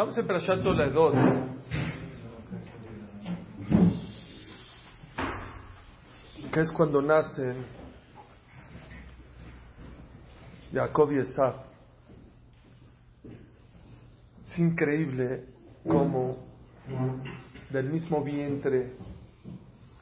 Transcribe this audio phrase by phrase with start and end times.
[0.00, 1.14] Estamos en Prashat Toledot.
[6.50, 7.66] Que es cuando nacen
[10.72, 11.54] Jacob y Esaf.
[14.42, 15.44] Es increíble
[15.86, 16.46] cómo
[17.68, 18.94] del mismo vientre,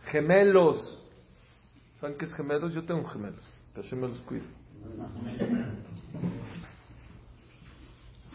[0.05, 1.09] gemelos.
[2.01, 2.73] ¿Saben qué es gemelos?
[2.73, 3.43] Yo tengo gemelos.
[3.75, 4.47] Que me los cuido.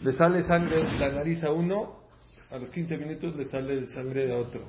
[0.04, 2.00] Le sale sangre de la nariz a uno,
[2.50, 4.60] a los 15 minutos le sale sangre a otro.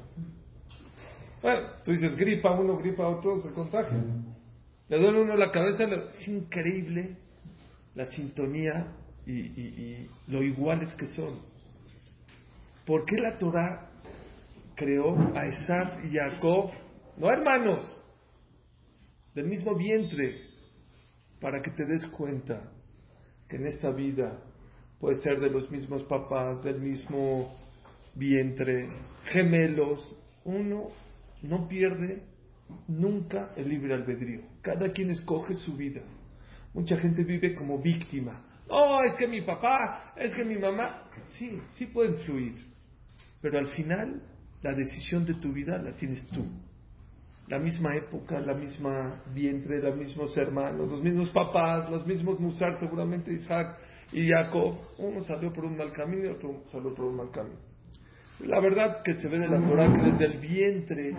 [1.41, 4.02] Bueno, tú dices gripa a uno, gripa a otro, se contagia.
[4.88, 7.17] Le duele uno la cabeza, es increíble
[7.95, 11.41] la sintonía y, y, lo iguales que son.
[12.86, 13.89] ¿Por qué la Torah
[14.73, 16.72] creó a Esaf y Jacob,
[17.17, 17.81] no hermanos,
[19.33, 20.47] del mismo vientre,
[21.41, 22.72] para que te des cuenta
[23.49, 24.39] que en esta vida
[25.05, 27.56] puede ser de los mismos papás, del mismo
[28.16, 28.89] vientre,
[29.25, 30.88] gemelos, uno
[31.44, 32.23] no pierde
[32.88, 34.42] nunca el libre albedrío.
[34.64, 36.02] Cada quien escoge su vida.
[36.73, 38.44] Mucha gente vive como víctima.
[38.67, 41.03] Oh, es que mi papá, es que mi mamá.
[41.38, 42.56] Sí, sí puede influir.
[43.44, 44.23] Pero al final,
[44.64, 46.48] la decisión de tu vida la tienes tú.
[47.48, 52.73] La misma época, la misma vientre, los mismos hermanos, los mismos papás, los mismos Musar,
[52.80, 53.78] seguramente Isaac
[54.11, 54.75] y Jacob.
[54.98, 57.59] Uno salió por un mal camino y otro salió por un mal camino.
[58.39, 61.16] La verdad que se ve de la Torah que desde el vientre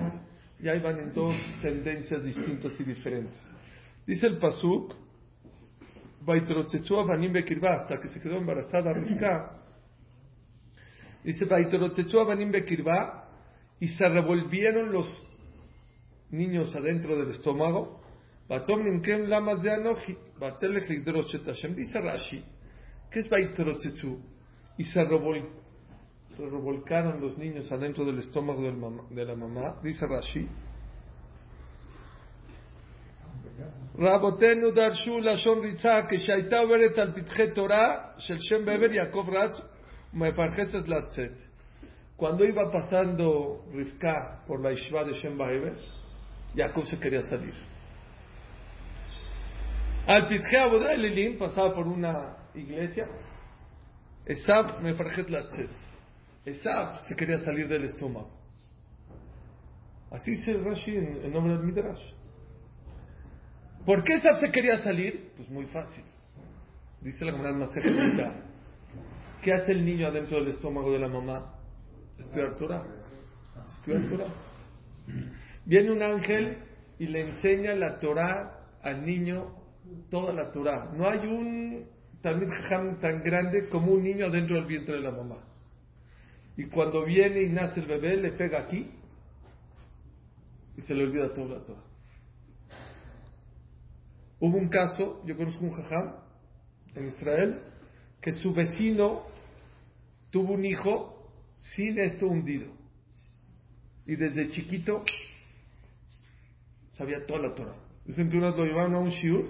[0.60, 3.42] ya iban en dos tendencias distintas y diferentes.
[4.06, 4.94] Dice el Pasuk,
[6.28, 9.62] hasta que se quedó embarazada Rivka.
[11.24, 11.46] Dice,
[13.78, 15.06] y se revolvieron los
[16.30, 18.00] niños adentro del estómago.
[21.74, 22.44] Dice Rashi,
[23.09, 24.19] ¿qué es Baitrotzetsu?
[24.77, 25.61] Y se revolvieron
[26.35, 28.61] se revolcaron los niños adentro del estómago
[29.09, 30.47] de la mamá, dice Rashi.
[33.99, 39.61] רבותינו דרשו לשון ריצה כשהייתה עוברת על פתחי תורה של שם בעבר יעקב רץ
[40.13, 41.41] ומפרחצת לצאת.
[42.17, 45.75] Cuando iba pasando Rivka por la Ishva de Shem Baeber,
[46.55, 47.53] Jacob se quería salir.
[50.07, 53.06] Al Pitje Abodá Elilim pasaba por una iglesia,
[54.26, 55.70] Esav me latzet.
[56.44, 58.30] Esab se quería salir del estómago.
[60.10, 62.02] Así dice Rashi en, nombre del Midrash.
[63.84, 65.32] ¿Por qué Esab se quería salir?
[65.36, 66.04] Pues muy fácil.
[67.00, 68.46] Dice la comunidad Masejita.
[69.42, 71.54] ¿Qué hace el niño adentro del estómago de la mamá?
[72.18, 72.84] Estudiar Torah.
[73.68, 74.34] Estudiar Torah.
[75.64, 76.58] Viene un ángel
[76.98, 79.54] y le enseña la Torah al niño,
[80.10, 80.90] toda la Torah.
[80.94, 81.95] No hay un
[82.26, 82.50] también
[83.00, 85.36] tan grande como un niño adentro del vientre de la mamá.
[86.56, 88.90] Y cuando viene y nace el bebé, le pega aquí
[90.76, 91.84] y se le olvida todo la Torah.
[94.40, 96.16] Hubo un caso, yo conozco un jajam
[96.96, 97.60] en Israel,
[98.20, 99.22] que su vecino
[100.30, 101.30] tuvo un hijo
[101.76, 102.72] sin esto hundido.
[104.04, 105.04] Y desde chiquito
[106.90, 107.76] sabía toda la Torah.
[108.04, 109.48] Dicen que unas lo llevaron a un shiur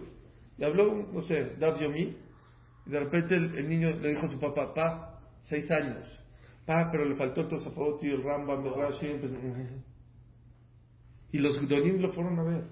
[0.58, 2.25] y habló, no sé, Dav Yomi,
[2.86, 6.08] y de repente el, niño le dijo a su papá, papá, seis años,
[6.68, 9.06] Ah, pero le faltó Tosafot y el Rambam, de Rashi.
[11.30, 12.64] Y los Gdolim lo fueron a ver.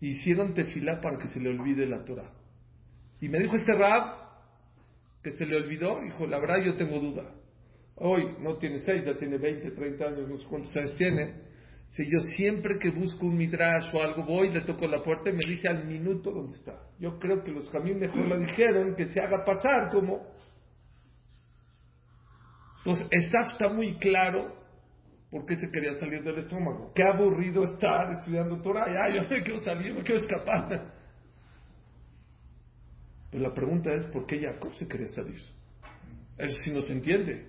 [0.00, 2.30] Hicieron tefilá para que se le olvide la Torah.
[3.20, 4.18] Y me dijo este Rab
[5.22, 6.00] que se le olvidó.
[6.00, 7.24] Dijo, la verdad yo tengo duda.
[7.96, 11.34] Hoy no tiene seis, ya tiene 20, 30 años, no sé cuántos años tiene.
[11.92, 15.34] Si yo siempre que busco un midrash o algo voy, le toco la puerta y
[15.34, 16.74] me dice al minuto dónde está.
[16.98, 20.32] Yo creo que los jamín mejor lo dijeron que se haga pasar como
[22.84, 24.56] entonces, está muy claro
[25.30, 26.92] por qué se quería salir del estómago.
[26.94, 28.86] Qué aburrido estar estudiando Torah.
[28.86, 30.92] Ya, yo me quiero salir, me quiero escapar.
[33.30, 35.38] Pero la pregunta es, ¿por qué Jacob se quería salir?
[36.36, 37.46] Eso sí no se entiende.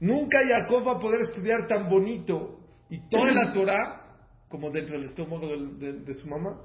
[0.00, 4.04] Nunca Jacob va a poder estudiar tan bonito y toda la Torah
[4.48, 6.60] como dentro del estómago de, su mamá.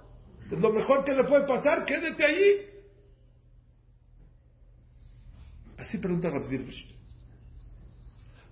[0.51, 2.65] Es lo mejor que le puede pasar, quédate allí.
[5.77, 6.67] Así pregunta Rabbi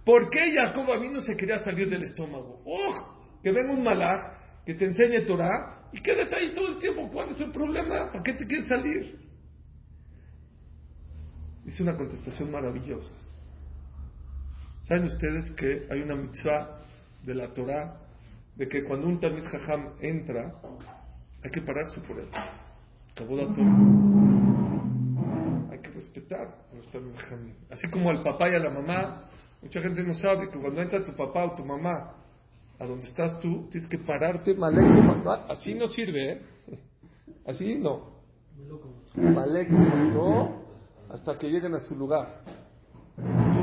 [0.03, 2.63] ¿Por qué Jacob a mí no se quería salir del estómago?
[2.65, 3.39] ¡Oh!
[3.43, 7.07] Que venga un malak que te enseñe Torah y quédate ahí todo el tiempo.
[7.11, 8.11] ¿Cuál es el problema?
[8.11, 9.19] ¿Para qué te quieres salir?
[11.65, 13.13] Hice una contestación maravillosa.
[14.79, 16.86] ¿Saben ustedes que hay una mitzvah
[17.23, 17.99] de la Torah
[18.55, 20.55] de que cuando un Talmid Jajam entra,
[21.43, 22.27] hay que pararse por él?
[25.71, 27.13] Hay que respetar a los Talmud.
[27.69, 29.29] Así como al papá y a la mamá,
[29.61, 32.13] mucha gente no sabe que cuando entra tu papá o tu mamá
[32.79, 34.55] a donde estás tú, tienes que pararte,
[35.49, 36.41] así no sirve, ¿eh?
[37.45, 38.17] Así no.
[39.15, 40.63] Maleco, no,
[41.09, 42.41] hasta que lleguen a su lugar.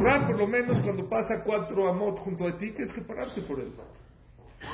[0.04, 3.72] Por lo menos, cuando pasa cuatro amot junto a ti, tienes que pararte por él.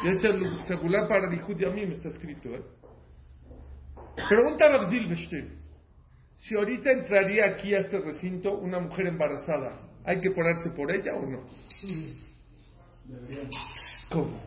[0.02, 2.62] Y es el secular para Dihud y a mí me está escrito, ¿eh?
[4.28, 5.60] Pregunta a Rav Zilberstein.
[6.34, 11.12] Si ahorita entraría aquí a este recinto una mujer embarazada, ¿hay que pararse por ella
[11.14, 11.44] o no?
[14.10, 14.40] ¿Cómo?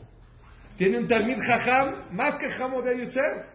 [0.78, 3.48] Tiene un Talmid Jajam más que Jamo de Yosef.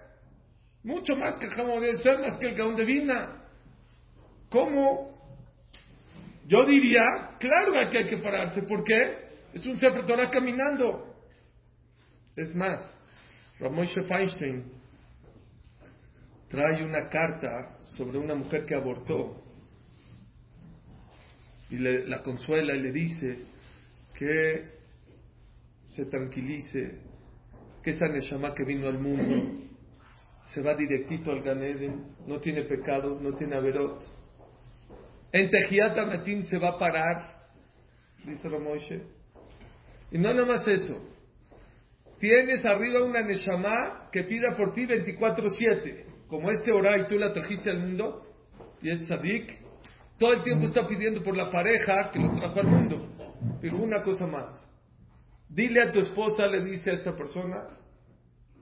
[0.84, 3.42] Mucho más que Jamo de Yosef, más que el Gaón de Vina.
[4.50, 5.17] ¿Cómo?
[6.48, 8.62] Yo diría, claro que hay que pararse.
[8.62, 9.28] ¿Por qué?
[9.52, 11.14] Es un Sefer Torah caminando.
[12.34, 12.96] Es más,
[13.60, 14.64] Ramoshe Feinstein
[16.48, 19.42] trae una carta sobre una mujer que abortó
[21.68, 23.44] y le, la consuela y le dice
[24.14, 24.78] que
[25.84, 27.00] se tranquilice,
[27.82, 29.68] que esa Neshama que vino al mundo
[30.54, 34.17] se va directito al Ganeden, no tiene pecados, no tiene averot.
[35.32, 37.48] En Tejiat Matin se va a parar,
[38.24, 39.02] dice Ramoshe.
[40.10, 41.04] Y no nada más eso.
[42.18, 47.32] Tienes arriba una Neshama que pida por ti 24-7 como este hora y tú la
[47.32, 48.22] trajiste al mundo,
[48.82, 49.50] y es Sadik,
[50.18, 53.08] todo el tiempo está pidiendo por la pareja que lo trajo al mundo.
[53.62, 54.66] Dijo una cosa más.
[55.48, 57.66] Dile a tu esposa, le dice a esta persona,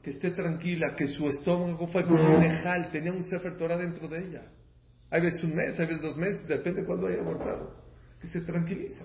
[0.03, 4.07] que esté tranquila, que su estómago fue como un ejal, tenía un Sefer Torah dentro
[4.07, 4.43] de ella.
[5.11, 7.75] Hay veces un mes, hay veces dos meses, depende de cuándo haya abortado.
[8.21, 9.05] Que se tranquiliza.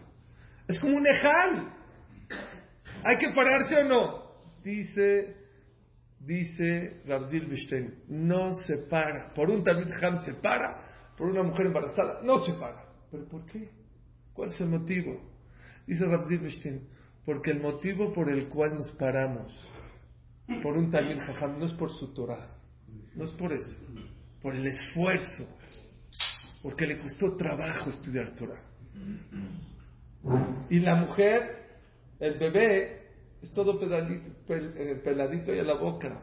[0.68, 1.74] Es como un ejal.
[3.04, 4.32] ¿Hay que pararse o no?
[4.64, 5.42] Dice
[6.26, 9.34] dice Rabzil Bishten, no se para.
[9.34, 10.86] Por un Talmud Ham se para,
[11.18, 12.86] por una mujer embarazada no se para.
[13.10, 13.70] ¿Pero por qué?
[14.34, 15.20] ¿Cuál es el motivo?
[15.88, 16.88] Dice Rabzil Bishten,
[17.26, 19.68] porque el motivo por el cual nos paramos
[20.62, 22.50] por un Talmud Ham no es por su Torah,
[23.16, 23.76] no es por eso,
[24.42, 25.48] por el esfuerzo,
[26.62, 28.62] porque le costó trabajo estudiar Torah.
[30.70, 31.80] Y la mujer,
[32.20, 33.02] el bebé,
[33.42, 36.22] es todo eh, peladito y a la boca.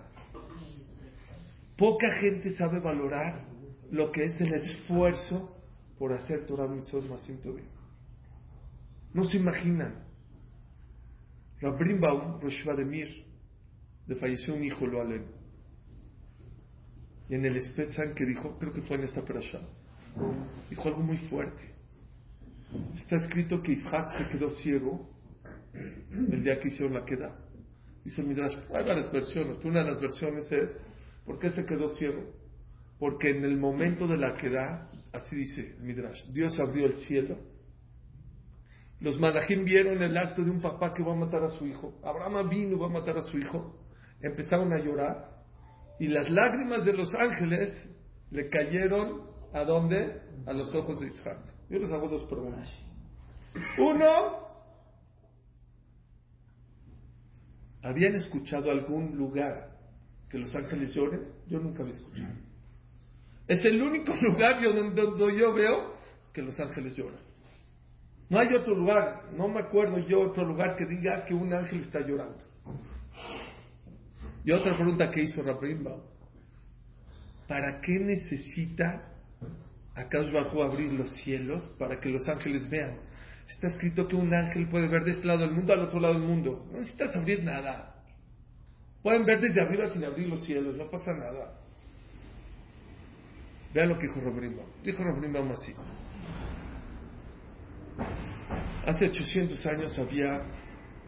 [1.76, 3.44] Poca gente sabe valorar
[3.90, 5.56] lo que es el esfuerzo
[5.98, 7.68] por hacer Torah Mitzvot Masim bien.
[9.12, 10.04] No se imaginan.
[11.60, 13.24] Rabrim Baum, Rosh Mir,
[14.06, 15.24] le falleció un hijo, lo alem.
[17.28, 19.60] Y en el Spetzan que dijo, creo que fue en esta parasha,
[20.70, 21.74] dijo algo muy fuerte.
[22.94, 25.08] Está escrito que Isaac se quedó ciego
[25.74, 27.36] el día que hicieron la queda.
[28.04, 30.76] Dice el Midrash, hay varias versiones, una de las versiones es,
[31.24, 32.22] ¿por qué se quedó ciego?
[32.98, 37.38] Porque en el momento de la queda, así dice el Midrash, Dios abrió el cielo.
[39.00, 42.00] Los malajim vieron el acto de un papá que va a matar a su hijo.
[42.02, 43.78] Abraham vino va a matar a su hijo.
[44.20, 45.38] Empezaron a llorar
[46.00, 47.70] y las lágrimas de los ángeles
[48.30, 50.22] le cayeron a dónde?
[50.46, 51.38] A los ojos de Isaac.
[51.68, 52.68] Yo les hago dos preguntas.
[53.78, 54.48] Uno,
[57.82, 59.70] ¿Habían escuchado algún lugar
[60.28, 61.28] que los ángeles lloren?
[61.46, 62.34] Yo nunca había escuchado.
[63.46, 65.94] Es el único lugar donde, yo veo
[66.32, 67.20] que los ángeles lloran.
[68.28, 71.80] No hay otro lugar, no me acuerdo yo otro lugar que diga que un ángel
[71.80, 72.44] está llorando.
[74.44, 75.96] Y otra pregunta que hizo Rabrimba.
[77.46, 79.14] ¿Para qué necesita
[79.98, 82.98] acaso bajo abrir los cielos para que los ángeles vean?
[83.48, 86.14] Está escrito que un ángel puede ver de este lado del mundo al otro lado
[86.14, 86.66] del mundo.
[86.70, 87.94] No necesitas abrir nada.
[89.02, 91.58] Pueden ver desde arriba sin abrir los cielos, no pasa nada.
[93.72, 94.64] Vean lo que dijo Robrimba.
[94.82, 95.74] Dijo Robrimba así.
[98.86, 100.42] Hace 800 años había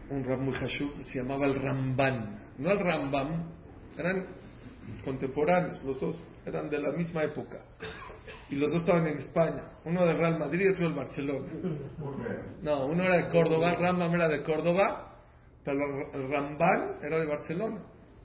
[0.09, 2.39] un rab muy que se llamaba el Ramban.
[2.57, 3.49] No el Rambam,
[3.97, 4.27] eran
[5.03, 7.59] contemporáneos, los dos eran de la misma época
[8.49, 9.63] y los dos estaban en España.
[9.85, 11.47] Uno del Real Madrid y otro del Barcelona.
[12.61, 15.15] No, uno era de Córdoba, Rambam era de Córdoba,
[15.63, 15.79] pero
[16.13, 17.81] el Rambal era de Barcelona.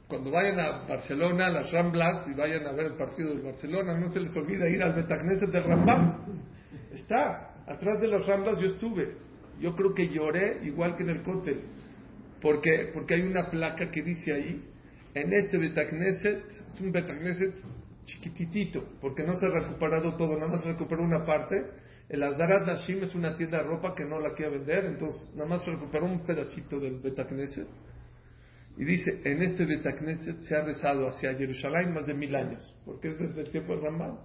[0.09, 3.99] Cuando vayan a Barcelona, a las Ramblas, y vayan a ver el partido del Barcelona,
[3.99, 6.25] no se les olvide ir al Betagneset del Rambam.
[6.93, 9.17] Está, atrás de las Ramblas yo estuve.
[9.59, 11.63] Yo creo que lloré igual que en el cóctel.
[12.41, 14.63] Porque, porque hay una placa que dice ahí,
[15.15, 17.55] en este Betagneset, es un Betagneset
[18.07, 21.57] chiquititito, porque no se ha recuperado todo, nada más se recuperó una parte.
[22.09, 25.49] El Azdarat Nashim es una tienda de ropa que no la quiere vender, entonces nada
[25.49, 27.69] más se recuperó un pedacito del Betacneset.
[28.79, 33.09] Y dice, en este Betacneset se ha rezado hacia Jerusalén más de mil años, porque
[33.09, 34.19] es desde el tiempo de Ramán.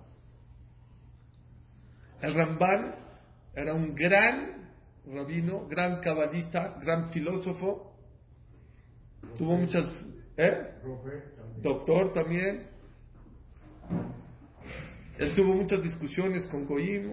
[2.21, 2.95] El Ramban
[3.55, 4.69] era un gran
[5.05, 7.95] rabino, gran cabalista, gran filósofo.
[9.37, 9.85] Tuvo muchas...
[10.37, 10.75] ¿Eh?
[11.61, 12.70] Doctor también.
[15.17, 17.11] Él tuvo muchas discusiones con Goim,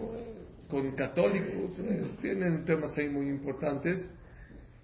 [0.67, 4.07] con católicos, eh, tienen temas ahí muy importantes.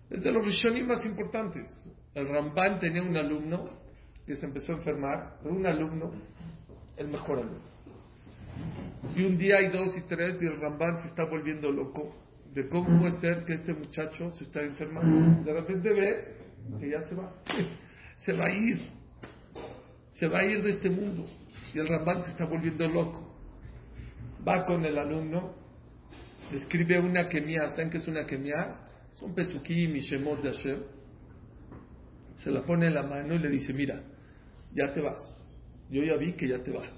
[0.09, 1.71] Es de los Rishonim más importantes.
[2.13, 3.65] El Ramban tenía un alumno
[4.25, 6.11] que se empezó a enfermar, un alumno,
[6.97, 7.75] el mejor alumno.
[9.15, 12.15] Y un día hay dos y tres y el Ramban se está volviendo loco
[12.53, 15.43] de cómo puede ser que este muchacho se está enfermando.
[15.43, 17.31] De repente ve que ya se va.
[18.17, 18.79] Se va a ir.
[20.11, 21.25] Se va a ir de este mundo.
[21.75, 23.35] Y el Ramban se está volviendo loco.
[24.47, 25.53] Va con el alumno,
[26.53, 27.69] escribe una kemia.
[27.71, 28.79] ¿Saben qué es una kemia?
[29.11, 30.83] Son pesukim y shemot de Hashem.
[32.35, 34.01] Se la pone en la mano y le dice, mira,
[34.73, 35.21] ya te vas.
[35.89, 36.93] Yo ya vi que ya te vas.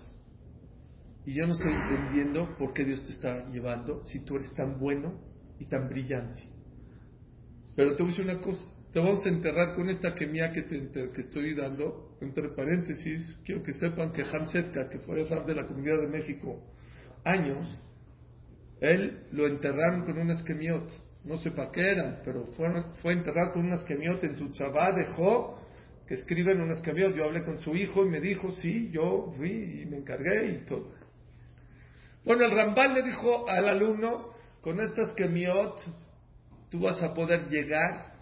[1.25, 4.79] Y yo no estoy entendiendo por qué Dios te está llevando si tú eres tan
[4.79, 5.19] bueno
[5.57, 6.43] y tan brillante.
[7.75, 10.63] Pero te voy a decir una cosa, te vamos a enterrar con esta quemia que,
[10.63, 15.45] te, que estoy dando, entre paréntesis, quiero que sepan que Hans Setka, que fue el
[15.45, 16.63] de la Comunidad de México
[17.23, 17.81] años,
[18.79, 20.89] él lo enterraron con unas quemiot,
[21.25, 22.67] no sé para qué eran, pero fue,
[23.01, 25.59] fue enterrado con unas quemiot en su chabá, dejó
[26.07, 29.81] que escriben unas quemiot, yo hablé con su hijo y me dijo, sí, yo fui
[29.81, 30.93] y me encargué y todo.
[32.23, 35.79] Bueno, el Rambal le dijo al alumno, con estas kemiot
[36.69, 38.16] tú vas a poder llegar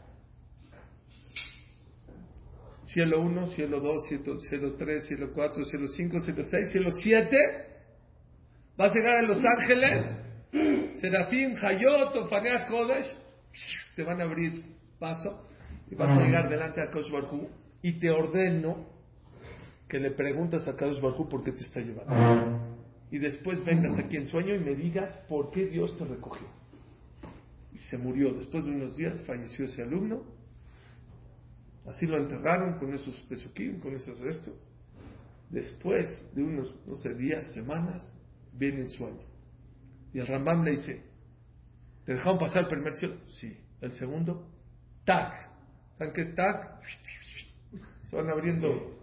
[2.96, 4.04] cielo 1, cielo 2,
[4.48, 7.38] cielo 3, cielo 4, cielo 5, cielo 6, cielo 7.
[8.78, 10.06] Vas a llegar a Los Ángeles,
[11.02, 13.06] Serafín, Hayot, Ofanea Kodesh,
[13.98, 14.64] te van a abrir
[14.98, 15.46] paso
[15.92, 17.50] y vas a llegar delante a Kosh Barhu
[17.82, 18.88] y te ordeno
[19.90, 22.76] que le preguntas a Kosh Barhu por qué te está llevando
[23.12, 26.48] y después vengas aquí en sueño y me digas por qué Dios te recogió.
[27.74, 28.34] Y se murió.
[28.34, 30.24] Después de unos días falleció ese alumno.
[31.88, 34.52] Así lo enterraron con esos pesuquín, con esos esto.
[35.50, 38.10] Después de unos, no sé, días, semanas,
[38.54, 39.24] viene el sueño.
[40.14, 41.04] Y el Rambam le dice,
[42.06, 43.18] ¿te dejaron pasar el primer cielo?
[43.40, 43.58] Sí.
[43.82, 44.50] El segundo,
[45.04, 45.34] tac.
[45.98, 46.82] ¿Saben qué es tac?
[48.10, 48.96] Se van abriendo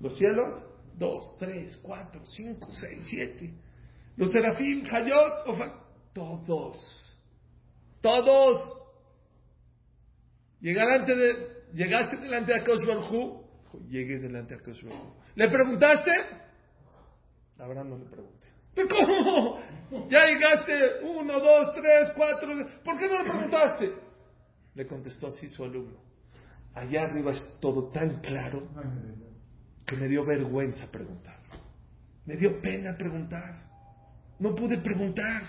[0.00, 0.64] los cielos
[0.98, 3.54] dos, tres, cuatro, cinco, seis, siete.
[4.16, 5.44] Los serafín, Hayot,
[6.12, 7.18] todos.
[8.00, 8.78] Todos.
[10.60, 13.44] Llegaste, de, llegaste delante de Akash Barhu.
[13.88, 15.14] Llegué delante de Akash Barhu.
[15.34, 16.10] ¿Le preguntaste?
[17.58, 18.46] Abraham no le pregunté.
[18.74, 18.88] ¿Pero
[19.90, 20.08] cómo?
[20.08, 20.72] Ya llegaste
[21.04, 22.48] uno, dos, tres, cuatro.
[22.84, 23.92] ¿Por qué no le preguntaste?
[24.74, 25.98] Le contestó así su alumno.
[26.74, 28.68] Allá arriba es todo tan claro
[29.86, 31.40] que me dio vergüenza preguntar.
[32.26, 33.66] Me dio pena preguntar.
[34.38, 35.42] No pude preguntar.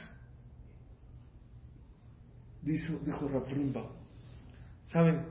[2.62, 3.92] Dijo, dijo Rafrimba.
[4.84, 5.26] ¿Saben?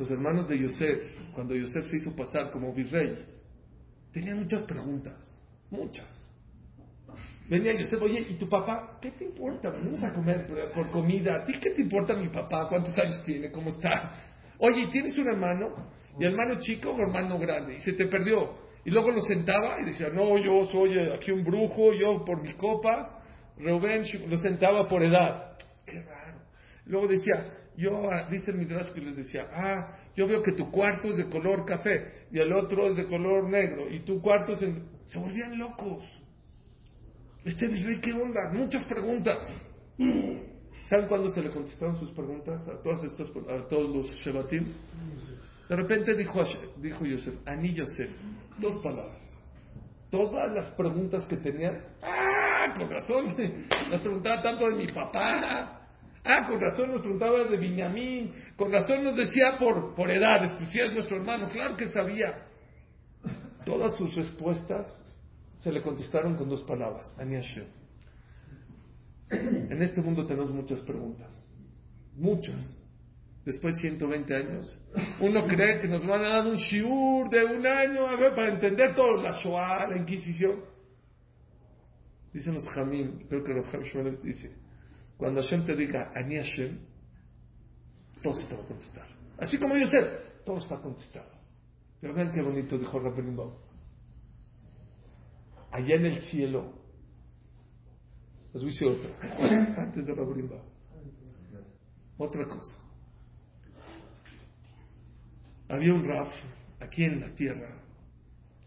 [0.00, 3.18] Los hermanos de Yosef, cuando Yosef se hizo pasar como virrey,
[4.10, 5.14] tenían muchas preguntas.
[5.70, 6.08] Muchas.
[7.50, 8.98] Venía Yosef, oye, ¿y tu papá?
[9.02, 9.68] ¿Qué te importa?
[9.68, 11.42] Vamos a comer por comida.
[11.42, 12.66] ¿A ti qué te importa mi papá?
[12.70, 13.52] ¿Cuántos años tiene?
[13.52, 14.14] ¿Cómo está?
[14.58, 15.68] Oye, ¿tienes un hermano?
[16.18, 18.70] y hermano chico o hermano grande, y se te perdió.
[18.84, 22.54] Y luego lo sentaba y decía, no, yo soy aquí un brujo, yo por mi
[22.54, 23.22] copa.
[23.58, 25.58] Reuben lo sentaba por edad.
[25.84, 26.40] Qué raro.
[26.86, 30.70] Luego decía, yo, ah, dice el Midrash que les decía, ah, yo veo que tu
[30.70, 34.52] cuarto es de color café y el otro es de color negro y tu cuarto
[34.52, 34.60] es...
[35.06, 36.04] Se volvían locos.
[37.44, 38.50] Este virrey, ¿qué onda?
[38.52, 39.38] Muchas preguntas.
[40.84, 44.66] ¿Saben cuándo se le contestaron sus preguntas a todas estas, a todos los Shebatim?
[45.68, 46.40] De repente dijo,
[46.78, 48.10] dijo Yosef, Ani Yosef,
[48.58, 49.30] dos palabras.
[50.10, 53.26] Todas las preguntas que tenían, ah, con razón,
[53.90, 55.79] nos preguntaba tanto de mi papá,
[56.24, 60.70] ah, con razón nos preguntaba de Benjamín, con razón nos decía por, por edades, pues
[60.70, 62.42] si es nuestro hermano, claro que sabía.
[63.64, 64.86] Todas sus respuestas
[65.60, 67.66] se le contestaron con dos palabras, Ani Hashem.
[69.30, 71.46] En este mundo tenemos muchas preguntas,
[72.16, 72.80] muchas
[73.44, 74.80] después de 120 años.
[75.20, 79.22] Uno cree que nos van a dar un shiur de un año para entender todo,
[79.22, 80.64] la Shoah, la Inquisición.
[82.32, 84.52] Dicen los Jamim, creo que los Jamim dice,
[85.20, 86.78] cuando Hashem te diga, Ani Hashem,
[88.22, 89.06] todo se te va a contestar.
[89.38, 89.98] Así como yo sé,
[90.46, 91.30] todo está contestado.
[92.00, 93.52] Pero vean qué bonito dijo Rabbeinu
[95.72, 96.72] Allá en el cielo,
[98.54, 100.48] les voy a decir otra, antes de Rabbeinu
[102.16, 102.74] Otra cosa.
[105.68, 106.34] Había un Raf
[106.80, 107.78] aquí en la tierra,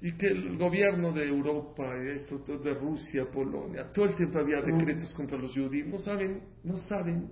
[0.03, 5.13] y que el gobierno de Europa, esto, de Rusia, Polonia, todo el tiempo había decretos
[5.13, 5.87] contra los judíos.
[5.87, 7.31] No saben, no saben,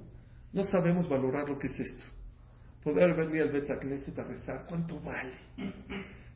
[0.54, 2.06] no sabemos valorar lo que es esto.
[2.82, 5.34] Poder venir al Betacneset a rezar, ¿cuánto vale?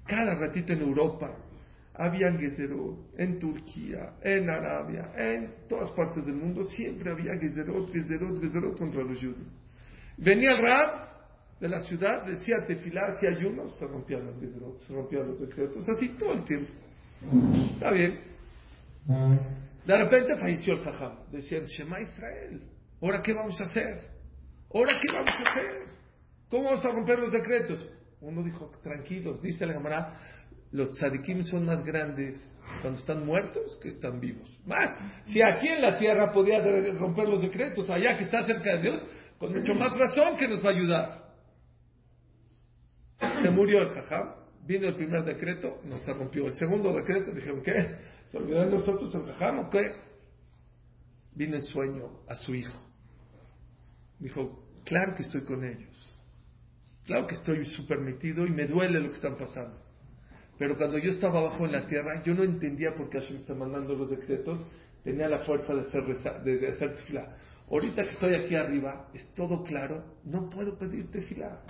[0.06, 1.38] Cada ratito en Europa
[1.94, 8.42] había Gezerot, en Turquía, en Arabia, en todas partes del mundo, siempre había Gezerot, Gezerot,
[8.42, 9.38] Gezerot contra los judíos.
[10.18, 11.05] Venía el Rab,
[11.66, 16.10] de la ciudad, decía tefilá, hacía ayunos, se rompían los se rompían los decretos, así
[16.10, 16.72] todo el tiempo.
[17.74, 18.20] Está bien.
[19.86, 21.32] De repente falleció el Jajam.
[21.32, 22.62] Decían, Shema Israel,
[23.02, 24.00] ¿ahora qué vamos a hacer?
[24.74, 25.66] ¿Ahora qué vamos a hacer?
[26.50, 27.84] ¿Cómo vamos a romper los decretos?
[28.22, 30.20] Uno dijo, tranquilos, dice la cámara,
[30.72, 32.40] los tzadikim son más grandes
[32.82, 34.60] cuando están muertos que están vivos.
[35.24, 36.64] si aquí en la tierra podía
[36.98, 39.06] romper los decretos, allá que está cerca de Dios,
[39.40, 41.25] con mucho más razón que nos va a ayudar.
[43.46, 44.34] Se murió el jajam,
[44.66, 46.48] vino el primer decreto, no se rompió.
[46.48, 47.96] El segundo decreto, dijeron, ¿qué?
[48.28, 49.96] ¿Se olvidó de nosotros el jajam o qué?
[51.36, 52.82] Vino en sueño a su hijo.
[54.18, 56.16] Dijo, claro que estoy con ellos.
[57.06, 59.78] Claro que estoy súper metido y me duele lo que están pasando.
[60.58, 63.54] Pero cuando yo estaba abajo en la tierra, yo no entendía por qué Hashem está
[63.54, 64.66] mandando los decretos.
[65.04, 66.04] Tenía la fuerza de hacer,
[66.44, 67.38] de, hacer tefilá.
[67.70, 71.62] Ahorita que estoy aquí arriba, es todo claro, no puedo pedir tefilá.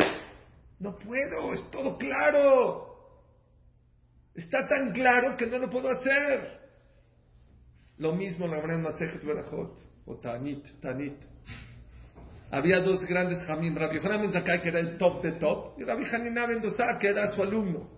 [0.80, 2.96] No puedo, es todo claro.
[4.34, 6.60] Está tan claro que no lo puedo hacer.
[7.98, 11.16] Lo mismo la gran Masejet Berajot o Tanit, Tanit.
[12.52, 16.06] Había dos grandes Jamim, Rabbi Yohanan Zakai, que era el top de top, y Rabbi
[16.06, 17.90] Hanina Mendoza, que era su alumno.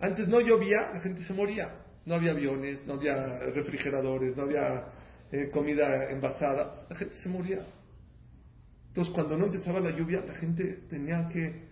[0.00, 1.80] Antes no llovía, la gente se moría.
[2.04, 4.88] No había aviones, no había refrigeradores, no había
[5.30, 6.86] eh, comida envasada.
[6.90, 7.64] La gente se moría.
[8.94, 11.66] Entonces, cuando no empezaba la lluvia, la gente tenía que,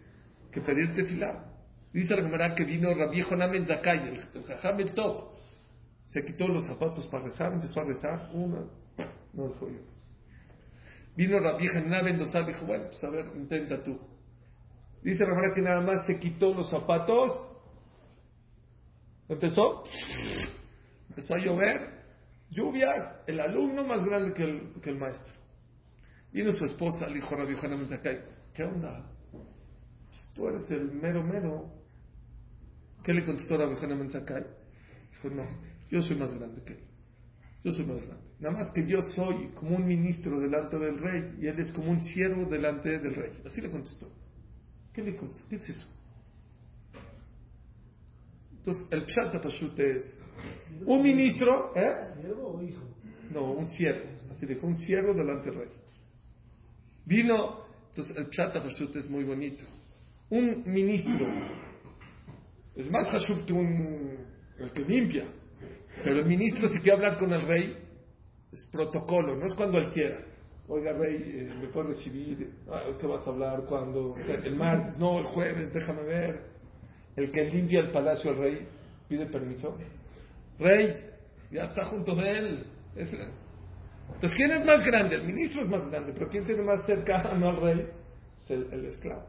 [0.51, 1.45] que pedir tefilá.
[1.93, 5.31] Dice la que vino Rabbi Jonamen Zakai, el, el top.
[6.03, 8.29] Se quitó los zapatos para rezar, empezó a rezar.
[8.33, 8.65] Una,
[9.35, 9.79] no dejó yo.
[11.15, 14.01] Vino Rabbi Jonamen Dosar, dijo, bueno, pues a ver, intenta tú.
[15.05, 17.31] Dice la que nada más se quitó los zapatos.
[19.29, 19.85] Empezó.
[21.09, 22.03] Empezó a llover.
[22.51, 23.15] Lluvias.
[23.29, 25.42] El alumno más grande que el maestro.
[26.33, 27.87] Vino su esposa, le dijo Rabbi Hanan
[28.55, 29.05] ¿qué onda?
[29.31, 31.71] Pues tú eres el mero mero.
[33.05, 35.47] ¿Qué le contestó Rabbi Hanan Dijo, no,
[35.91, 36.85] yo soy más grande que él.
[37.65, 38.25] Yo soy más grande.
[38.41, 41.91] Nada más que yo soy como un ministro delante del rey y él es como
[41.91, 43.33] un siervo delante del rey.
[43.45, 44.11] Así le contestó.
[44.93, 45.49] ¿Qué le contestó?
[45.49, 45.87] ¿Qué es eso?
[48.57, 50.21] Entonces, el Pshata Pashut es
[50.87, 51.95] un ministro, ¿eh?
[52.15, 52.83] ¿Siervo o hijo?
[53.33, 54.09] No, un siervo.
[54.31, 55.82] Así dijo, un siervo delante del rey.
[57.05, 59.65] Vino, entonces el Pshata Hashut es muy bonito.
[60.31, 61.27] Un ministro
[62.75, 64.19] es más Hashut que un,
[64.59, 65.27] el que limpia.
[66.03, 67.77] Pero el ministro, si quiere hablar con el rey,
[68.51, 70.25] es protocolo, no es cuando él quiera.
[70.69, 72.51] Oiga, rey, eh, ¿me puede recibir?
[72.71, 73.65] Ah, ¿Qué vas a hablar?
[73.69, 76.53] cuando El martes, no, el jueves, déjame ver.
[77.17, 78.69] El que limpia el palacio al rey
[79.09, 79.77] pide permiso.
[80.59, 80.95] Rey,
[81.51, 82.67] ya está junto de él.
[82.97, 83.15] Es,
[84.15, 85.17] entonces, ¿quién es más grande?
[85.17, 87.87] El ministro es más grande, pero ¿quién tiene más cercano al rey?
[88.43, 89.27] Es el, esclavo.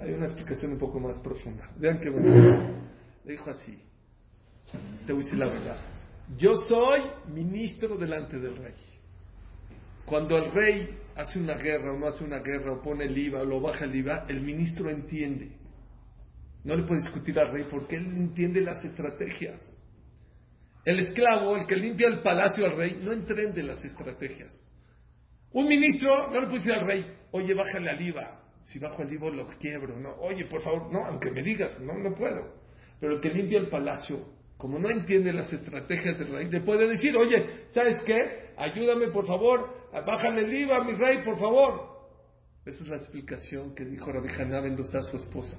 [0.00, 1.70] Hay una explicación un poco más profunda.
[1.76, 2.58] Vean qué bonito.
[3.24, 3.78] Le dijo así.
[5.06, 5.76] Te voy a decir la verdad.
[6.36, 7.00] Yo soy
[7.32, 8.74] ministro delante del rey.
[10.04, 13.42] Cuando el rey hace una guerra o no hace una guerra o pone el IVA
[13.42, 15.52] o lo baja el IVA, el ministro entiende.
[16.64, 19.60] No le puede discutir al rey porque él entiende las estrategias.
[20.84, 24.58] El esclavo, el que limpia el palacio al rey, no entiende las estrategias.
[25.52, 28.40] Un ministro no le puede decir al rey, oye, bájale al IVA.
[28.62, 29.98] Si bajo el IVA lo quiebro.
[29.98, 32.54] No, oye, por favor, no, aunque me digas, no, no puedo.
[33.00, 34.24] Pero el que limpia el palacio,
[34.56, 38.52] como no entiende las estrategias del rey, le puede decir, oye, ¿sabes qué?
[38.56, 41.90] Ayúdame, por favor, bájale el IVA, mi rey, por favor.
[42.64, 45.56] Esa es la explicación que dijo Rabbi Haná Mendoza a su esposa.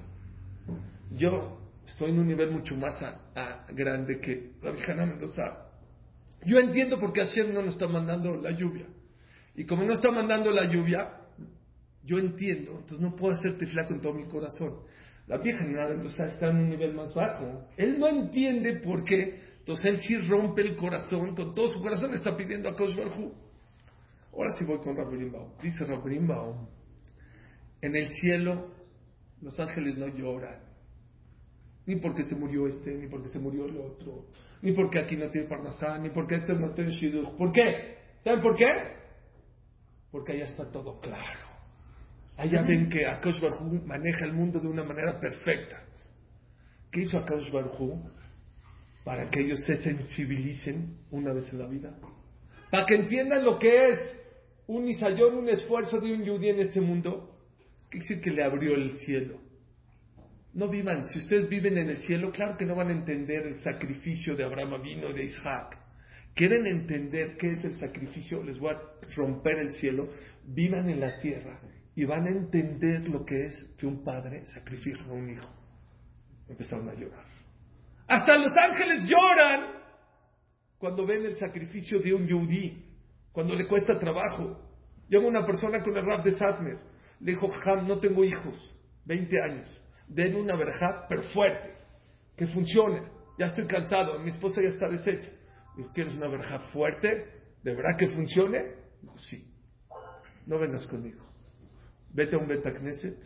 [1.10, 2.94] Yo estoy en un nivel mucho más
[3.70, 5.68] grande que Rabbi Hanan Mendoza.
[6.44, 8.86] Yo entiendo por qué Hashem no nos está mandando la lluvia.
[9.54, 11.20] Y como no está mandando la lluvia,
[12.04, 14.80] yo entiendo, entonces no puedo hacer tefla con todo mi corazón.
[15.28, 17.68] La vieja Mendoza está en un nivel más bajo.
[17.76, 22.12] Él no entiende por qué, entonces él sí rompe el corazón, con todo su corazón
[22.14, 22.96] está pidiendo a Kosh
[24.32, 25.30] Ahora sí voy con Rabbi
[25.62, 26.18] Dice Rabbi
[27.82, 28.70] en el cielo
[29.40, 30.71] los ángeles no lloran
[31.86, 34.26] ni porque se murió este, ni porque se murió el otro,
[34.62, 37.36] ni porque aquí no tiene Parnasá, ni porque este no tiene Shidduch.
[37.36, 37.98] ¿Por qué?
[38.20, 38.66] ¿Saben por qué?
[40.10, 41.52] Porque allá está todo claro.
[42.36, 45.82] Allá ven que Akosh Barhu maneja el mundo de una manera perfecta.
[46.90, 48.04] ¿Qué hizo Akadosh Baruj
[49.04, 51.98] Para que ellos se sensibilicen una vez en la vida.
[52.70, 53.98] Para que entiendan lo que es
[54.66, 57.30] un isayón, un esfuerzo de un yudí en este mundo.
[57.90, 59.38] ¿Qué quiere decir que le abrió el cielo?
[60.54, 63.58] No vivan, si ustedes viven en el cielo, claro que no van a entender el
[63.58, 65.78] sacrificio de Abraham vino de Isaac.
[66.34, 68.42] ¿Quieren entender qué es el sacrificio?
[68.42, 68.80] Les voy a
[69.14, 70.08] romper el cielo.
[70.44, 71.58] Vivan en la tierra
[71.94, 75.48] y van a entender lo que es que un padre sacrifica a un hijo.
[76.48, 77.24] Empezaron a llorar.
[78.08, 79.82] Hasta los ángeles lloran
[80.78, 82.84] cuando ven el sacrificio de un yudí,
[83.30, 84.58] cuando le cuesta trabajo.
[85.08, 86.78] Llega una persona con el rap de Satmer,
[87.20, 89.81] le dijo, Ham, no tengo hijos, 20 años,
[90.14, 91.74] den una verja, pero fuerte,
[92.36, 93.02] que funcione.
[93.38, 95.30] Ya estoy cansado, mi esposa ya está deshecha.
[95.94, 97.26] ¿Quieres una verja fuerte?
[97.62, 98.74] ¿De verdad que funcione?
[99.00, 99.46] Dijo, sí.
[100.46, 101.24] No vengas conmigo.
[102.12, 103.18] Vete a un Betacneset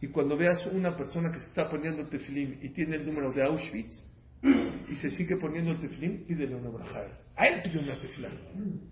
[0.00, 3.32] y cuando veas una persona que se está poniendo el tefilín y tiene el número
[3.32, 4.04] de Auschwitz
[4.42, 7.06] y se sigue poniendo el tefilín, pídele una verja.
[7.36, 8.90] A él pide una tefilín.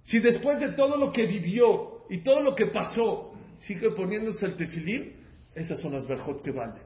[0.00, 4.56] Si después de todo lo que vivió y todo lo que pasó, sigue poniéndose el
[4.56, 5.15] tefilín,
[5.56, 6.82] esas son las verjot que valen.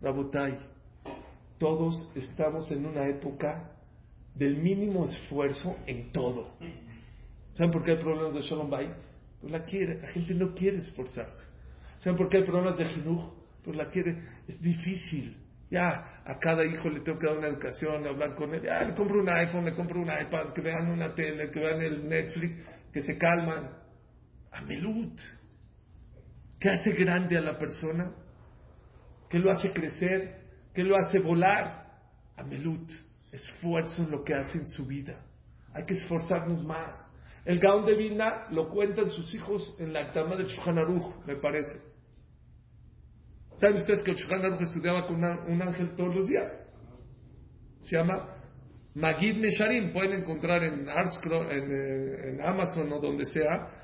[0.00, 0.58] Rabotai,
[1.58, 3.72] todos estamos en una época
[4.34, 6.52] del mínimo esfuerzo en todo.
[7.52, 8.92] ¿Saben por qué hay problemas de Shalom Bay?
[9.40, 11.44] Pues la quiere, la gente no quiere esforzarse.
[11.98, 13.32] ¿Saben por qué hay problemas de Jinuj?
[13.64, 15.36] Pues la quiere, es difícil.
[15.70, 18.62] Ya, a cada hijo le tengo que dar una educación, hablar con él.
[18.62, 21.80] Ya, le compro un iPhone, le compro un iPad, que vean una tele, que vean
[21.80, 22.56] el Netflix,
[22.92, 23.70] que se calman.
[24.50, 25.18] Amelut.
[26.62, 28.14] ¿Qué hace grande a la persona?
[29.28, 30.42] ¿Qué lo hace crecer?
[30.72, 31.88] ¿Qué lo hace volar?
[32.36, 32.88] Amelut
[33.32, 35.18] esfuerzo en lo que hace en su vida.
[35.74, 36.96] Hay que esforzarnos más.
[37.44, 40.76] El Gaón de Vilna lo cuentan sus hijos en la cama de Shulchan
[41.26, 41.80] me parece.
[43.56, 44.16] ¿Saben ustedes que el
[44.60, 46.52] estudiaba con un ángel todos los días?
[47.80, 48.36] Se llama
[48.94, 49.92] Magid Mesharim.
[49.92, 51.74] Pueden encontrar en, en,
[52.24, 53.81] en, Amazon o donde sea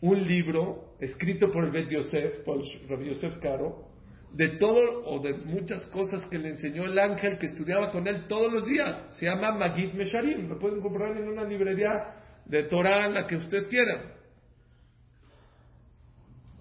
[0.00, 3.90] un libro escrito por el Bet Yosef, por Rabbi Yosef Caro,
[4.32, 8.26] de todo o de muchas cosas que le enseñó el ángel que estudiaba con él
[8.28, 9.16] todos los días.
[9.18, 10.48] Se llama Magid Mesharim.
[10.48, 12.14] Lo pueden comprar en una librería
[12.46, 14.12] de Torah, la que ustedes quieran.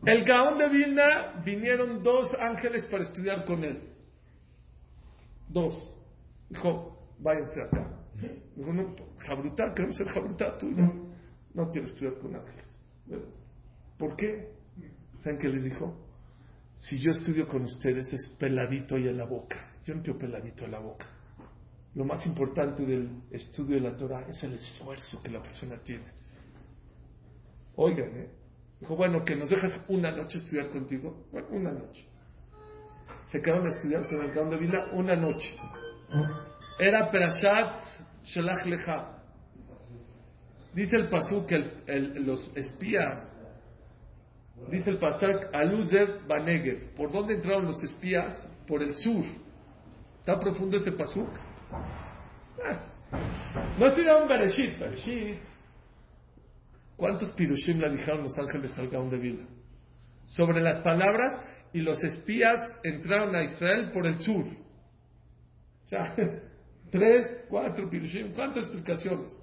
[0.06, 3.82] El Gaón de Vilna vinieron dos ángeles para estudiar con él.
[5.48, 5.76] Dos.
[6.50, 8.00] Dijo, váyanse acá.
[8.56, 11.10] Dijo, no, Jabrutá, queremos ser Jabrutá, tú no.
[11.54, 12.69] No quiero estudiar con ángeles.
[13.98, 14.50] ¿Por qué?
[15.24, 16.10] ¿Saben qué les dijo?
[16.88, 19.74] si yo estudio con ustedes es peladito y en la boca.
[19.86, 21.06] Yo no quiero peladito en la boca.
[21.96, 26.06] Lo más importante del estudio de la Torah es el esfuerzo que la persona tiene.
[27.76, 28.30] Oigan, ¿eh?
[28.80, 31.28] Dijo, bueno, que nos dejas una noche estudiar contigo.
[31.32, 32.06] Bueno, una noche.
[33.26, 35.58] Se quedaron a estudiar con el Gaon de Vila una noche.
[36.80, 37.82] Era Perashat
[38.24, 39.19] Shalach Lecha.
[40.74, 41.58] Dice el Pasú que
[42.20, 43.36] los espías
[44.68, 46.94] Dice el Pasak, Aluzev Banegev.
[46.96, 48.38] ¿Por dónde entraron los espías?
[48.68, 49.24] Por el sur.
[50.20, 51.30] ¿Está profundo ese pasuk?
[52.64, 52.86] Ah.
[53.80, 54.78] No estudiaron Bereshit.
[54.78, 55.40] Bereshit.
[56.96, 59.46] ¿Cuántos pirushim le dijeron los ángeles al Gaón de Vila?
[60.26, 61.34] Sobre las palabras
[61.74, 64.46] y los espías entraron a Israel por el sur.
[66.92, 68.34] Tres, cuatro pirushim.
[68.34, 69.40] ¿Cuántas explicaciones?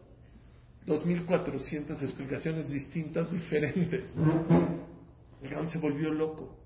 [0.87, 4.13] 2.400 explicaciones distintas, diferentes.
[5.43, 6.57] El Gaón se volvió loco.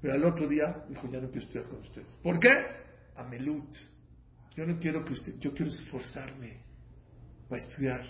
[0.00, 2.14] Pero al otro día dijo, ya no quiero estudiar con ustedes.
[2.22, 2.48] ¿Por qué?
[3.16, 3.74] Amelut.
[4.56, 6.60] Yo no quiero que usted, yo quiero esforzarme
[7.48, 8.02] para estudiar.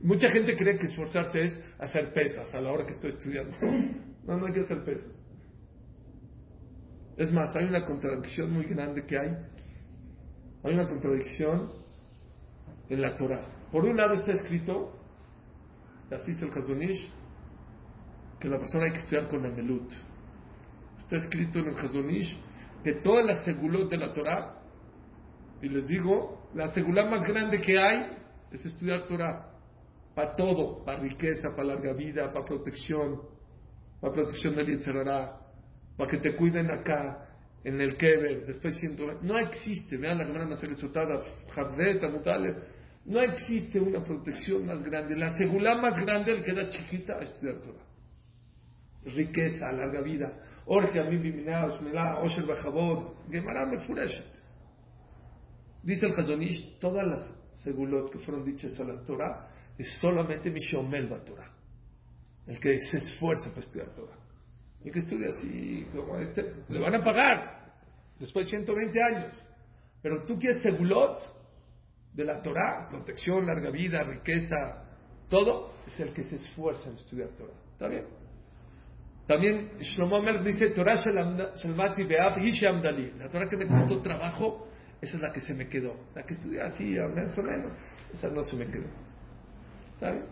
[0.00, 3.56] Mucha gente cree que esforzarse es hacer pesas a la hora que estoy estudiando.
[4.28, 5.10] No, no hay que hacer pesas.
[7.16, 9.30] Es más, hay una contradicción muy grande que hay.
[10.62, 11.72] Hay una contradicción
[12.88, 13.44] en la Torah.
[13.70, 14.92] Por un lado está escrito,
[16.10, 17.10] así es el Hazonish,
[18.40, 19.92] que la persona hay que estudiar con Amelut.
[20.98, 22.38] Está escrito en el Hazonish
[22.82, 24.54] que todas las segulot de la Torah,
[25.60, 28.16] y les digo, la segulá más grande que hay
[28.52, 29.44] es estudiar Torah.
[30.14, 33.20] Para todo, para riqueza, para larga vida, para protección,
[34.00, 35.40] para protección del Yetzerará,
[35.96, 37.28] para que te cuiden acá,
[37.64, 41.20] en el Keber, después siento, no existe, vean la gran Sotada,
[41.50, 42.56] Jabdet, Mutalev,
[43.08, 45.16] no existe una protección más grande.
[45.16, 47.88] La segulá más grande, el que era chiquita, es estudiar Torah
[49.04, 50.32] riqueza, larga vida.
[50.66, 51.06] Osher
[55.82, 61.08] Dice el Hazonish, todas las segulot que fueron dichas a la Torah es solamente Mishomel
[61.24, 61.50] Torah.
[62.46, 64.18] El que se esfuerza para estudiar Torah.
[64.84, 67.72] El que estudia así como este, le van a pagar.
[68.18, 69.34] después de 120 años.
[70.02, 71.37] Pero tú quieres segulot
[72.12, 74.84] de la Torah, protección, larga vida, riqueza,
[75.28, 77.54] todo, es el que se esfuerza en estudiar Torah.
[77.72, 78.04] ¿Está bien?
[79.26, 83.12] También Shlomo Amer dice, Torah Shalmati Be'av Yishamdali.
[83.18, 84.66] La Torah que me costó trabajo,
[85.02, 85.94] esa es la que se me quedó.
[86.14, 87.76] La que estudié así, más o menos,
[88.12, 88.88] esa no se me quedó.
[89.94, 90.24] ¿Está bien?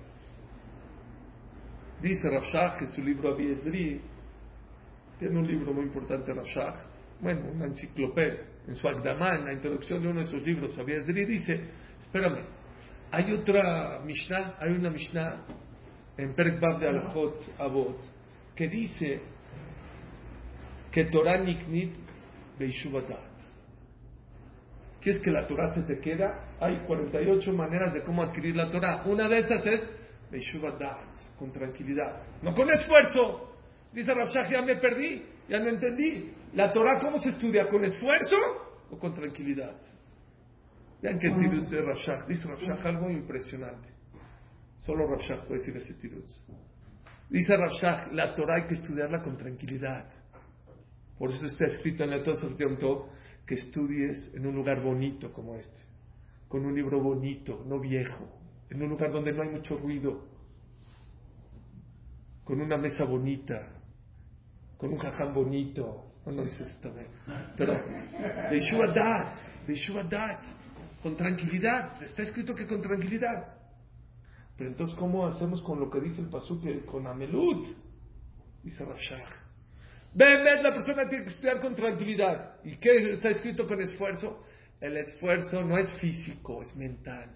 [2.00, 4.00] Dice Rav en su libro Abiezri,
[5.18, 6.76] tiene un libro muy importante Rav
[7.20, 11.60] bueno, una enciclopedia, en su en la introducción de uno de sus libros, Abiezri dice,
[12.00, 12.44] espérame,
[13.10, 15.44] hay otra Mishnah, hay una Mishnah
[16.16, 17.98] en Perk de Alajot Abot,
[18.54, 19.20] que dice
[20.90, 21.94] que Torah Niknit
[22.58, 23.36] Beishuvadat.
[25.00, 26.56] ¿Quieres que la Torah se te queda?
[26.58, 29.04] Hay 48 maneras de cómo adquirir la Torah.
[29.04, 29.86] Una de estas es
[30.30, 33.52] Beishuvadat con tranquilidad, no con esfuerzo.
[33.92, 36.32] Dice Rabshah, ya me perdí, ya no entendí.
[36.54, 37.68] ¿La Torah cómo se estudia?
[37.68, 38.36] ¿Con esfuerzo
[38.90, 39.76] o con tranquilidad?
[41.02, 42.26] Vean que tiruz de Rabshah.
[42.26, 43.90] Dice Rabshah algo impresionante.
[44.78, 46.42] Solo Rabshah puede decir ese tiruz.
[47.28, 50.08] Dice Rabshah, la Torah hay que estudiarla con tranquilidad.
[51.18, 52.36] Por eso está escrito en la Torah
[53.46, 55.80] que estudies en un lugar bonito como este,
[56.48, 58.28] con un libro bonito, no viejo,
[58.68, 60.26] en un lugar donde no hay mucho ruido,
[62.44, 63.75] con una mesa bonita,
[64.76, 66.12] con un jajam bonito.
[66.24, 67.06] No, no dices también.
[67.56, 70.42] Pero de Yeshua Dat, de Yeshua Dat,
[71.02, 72.02] con tranquilidad.
[72.02, 73.54] Está escrito que con tranquilidad.
[74.56, 77.66] Pero entonces, ¿cómo hacemos con lo que dice el Pasuk, con Amelut?
[78.62, 79.46] Dice Rashach.
[80.14, 82.56] Ven, ven, la persona tiene que estudiar con tranquilidad.
[82.64, 84.42] ¿Y qué está escrito con esfuerzo?
[84.80, 87.30] El esfuerzo no es físico, es mental.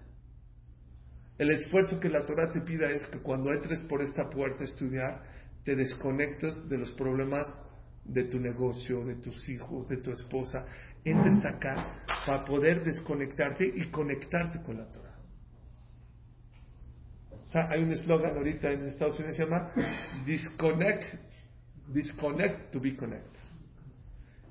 [1.38, 4.64] El esfuerzo que la Torah te pida es que cuando entres por esta puerta a
[4.64, 5.22] estudiar,
[5.64, 7.46] te desconectes de los problemas
[8.04, 10.64] de tu negocio, de tus hijos, de tu esposa.
[11.04, 15.16] Entres acá para poder desconectarte y conectarte con la Torah.
[17.30, 19.72] O sea, hay un eslogan ahorita en Estados Unidos que se llama
[20.24, 21.14] Disconnect,
[21.88, 23.36] disconnect to be connect.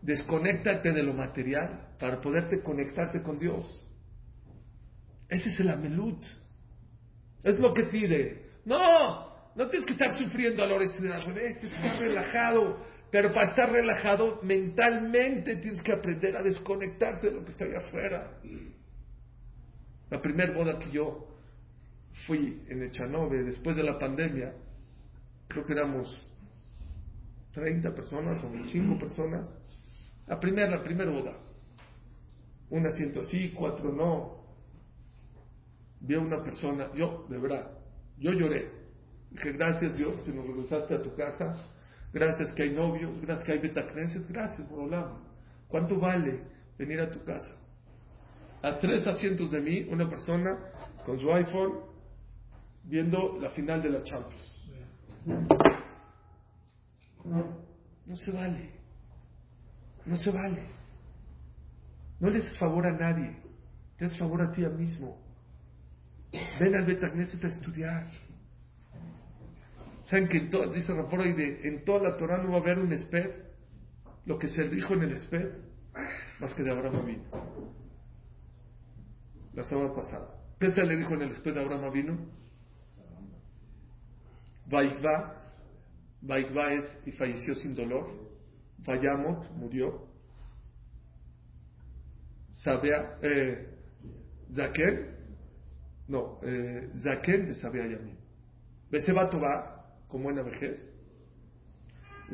[0.02, 3.88] Desconéctate de lo material para poderte conectarte con Dios.
[5.28, 6.24] Ese es el amelut.
[7.44, 8.50] Es lo que pide.
[8.66, 9.29] No,
[9.60, 11.22] no tienes que estar sufriendo a la hora de estudiar.
[11.22, 12.78] Tienes que estar relajado.
[13.12, 17.80] Pero para estar relajado mentalmente tienes que aprender a desconectarte de lo que está allá
[17.80, 18.40] afuera.
[20.10, 21.28] La primera boda que yo
[22.26, 24.54] fui en Echanove después de la pandemia,
[25.50, 26.08] creo que éramos
[27.52, 29.54] 30 personas o 25 personas.
[30.26, 31.36] La primera, la primera boda.
[32.70, 34.40] Un asiento así, cuatro no
[36.00, 37.72] vi a una persona, yo, de verdad,
[38.18, 38.79] yo lloré.
[39.32, 41.56] Dije, gracias Dios que nos regresaste a tu casa,
[42.12, 45.18] gracias que hay novios, gracias que hay betacneses, gracias hablar.
[45.68, 46.44] ¿Cuánto vale
[46.78, 47.56] venir a tu casa?
[48.62, 50.58] A tres asientos de mí, una persona
[51.06, 51.80] con su iPhone
[52.84, 54.50] viendo la final de la Champions.
[58.06, 58.72] No se vale.
[60.06, 60.68] No se vale.
[62.20, 63.38] No le des favor a nadie.
[63.98, 65.18] Te favor a ti mismo.
[66.60, 68.08] Ven al Betagneset a estudiar.
[70.10, 73.30] ¿Saben que en dice de, en toda la Torah no va a haber un esped?
[74.26, 75.52] Lo que se dijo en el esped,
[76.40, 77.24] más que de Abraham vino.
[79.54, 80.36] La semana pasada.
[80.60, 82.18] ¿Qué se le dijo en el esped de Abraham vino?
[84.66, 85.36] Vaikva.
[86.22, 88.10] Vaikva es y falleció sin dolor.
[88.80, 90.08] Vayamot murió.
[92.50, 93.70] Sabea, eh,
[94.56, 95.20] Zaquel
[96.08, 97.86] no, eh, Zaken de Sabea.
[98.90, 99.30] Beseba
[100.12, 100.90] En la vejez.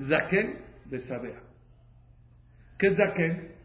[0.07, 1.41] Zaken de Sabea.
[2.77, 3.55] ¿Qué es Zaken?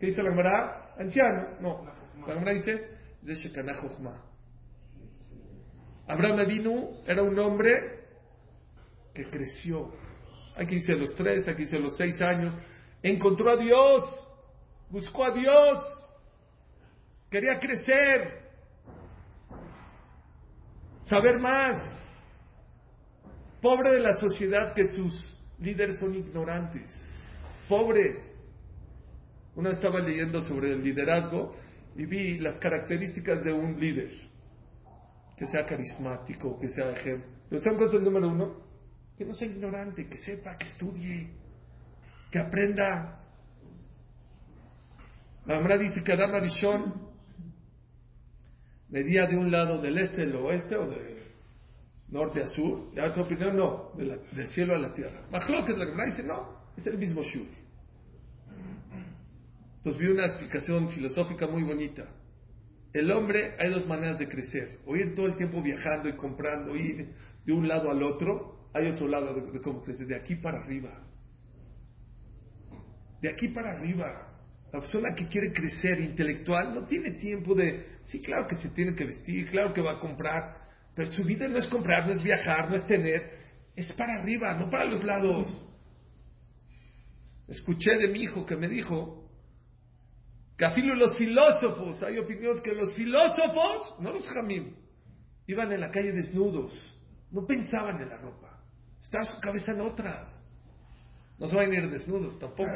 [0.00, 0.94] ¿Qué dice la Gemara?
[0.98, 1.60] Anciano.
[1.60, 1.84] No.
[2.26, 2.88] La Gemara dice,
[3.22, 3.80] de Shekanah
[6.08, 8.02] Abraham Avinu era un hombre
[9.14, 9.92] que creció.
[10.56, 12.56] Aquí dice los tres, aquí dice los seis años.
[13.02, 14.02] Encontró a Dios,
[14.90, 15.80] buscó a Dios,
[17.30, 18.50] quería crecer,
[21.00, 22.01] saber más.
[23.62, 25.24] Pobre de la sociedad que sus
[25.60, 26.92] líderes son ignorantes.
[27.68, 28.32] Pobre.
[29.54, 31.54] Una estaba leyendo sobre el liderazgo
[31.94, 34.10] y vi las características de un líder.
[35.36, 37.30] Que sea carismático, que sea ejemplo.
[37.48, 38.56] ¿Pero saben cuánto es el número uno?
[39.16, 41.30] Que no sea ignorante, que sepa, que estudie,
[42.32, 43.20] que aprenda.
[45.46, 46.94] La dice que Adama Rishon
[48.88, 51.21] medía de un lado del este del oeste o de
[52.12, 55.22] norte a sur, a tu opinión no, del cielo a la tierra.
[55.30, 57.46] que la que dice no, es el mismo shur.
[59.76, 62.04] Entonces vi una explicación filosófica muy bonita.
[62.92, 64.78] El hombre hay dos maneras de crecer.
[64.86, 67.08] O ir todo el tiempo viajando y comprando, ir
[67.44, 68.68] de un lado al otro.
[68.74, 71.02] Hay otro lado de, cómo crecer, de aquí para arriba.
[73.20, 74.28] De aquí para arriba.
[74.72, 78.94] La persona que quiere crecer intelectual no tiene tiempo de, sí, claro que se tiene
[78.94, 80.61] que vestir, claro que va a comprar,
[80.94, 83.38] pero su vida no es comprar, no es viajar, no es tener,
[83.74, 85.66] es para arriba, no para los lados.
[87.48, 89.28] Escuché de mi hijo que me dijo
[90.56, 94.74] que afilo los filósofos, hay opiniones que los filósofos, no los jamim,
[95.46, 96.72] iban en la calle desnudos,
[97.30, 98.62] no pensaban en la ropa,
[99.00, 100.38] estaba su cabeza en otras.
[101.38, 102.70] No se van a ir desnudos tampoco.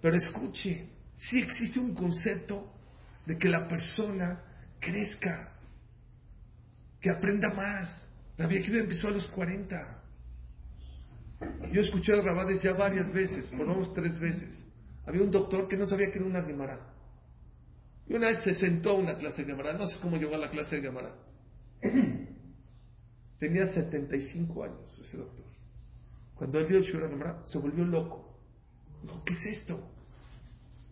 [0.00, 2.70] Pero escuche, sí existe un concepto
[3.26, 4.40] de que la persona
[4.78, 5.53] crezca,
[7.04, 8.08] que aprenda más.
[8.38, 10.02] La vieja empezó a los 40.
[11.70, 14.64] Yo escuché a Rabades ya varias veces, por lo menos tres veces.
[15.06, 16.80] Había un doctor que no sabía que era una Gemara.
[18.08, 20.38] Y una vez se sentó a una clase de Gemara, no sé cómo llegó a
[20.38, 21.14] la clase de Gemara.
[23.38, 25.44] Tenía 75 años ese doctor.
[26.34, 28.40] Cuando él dio el Gemara, se volvió loco.
[29.02, 29.78] Dijo, ¿qué es esto?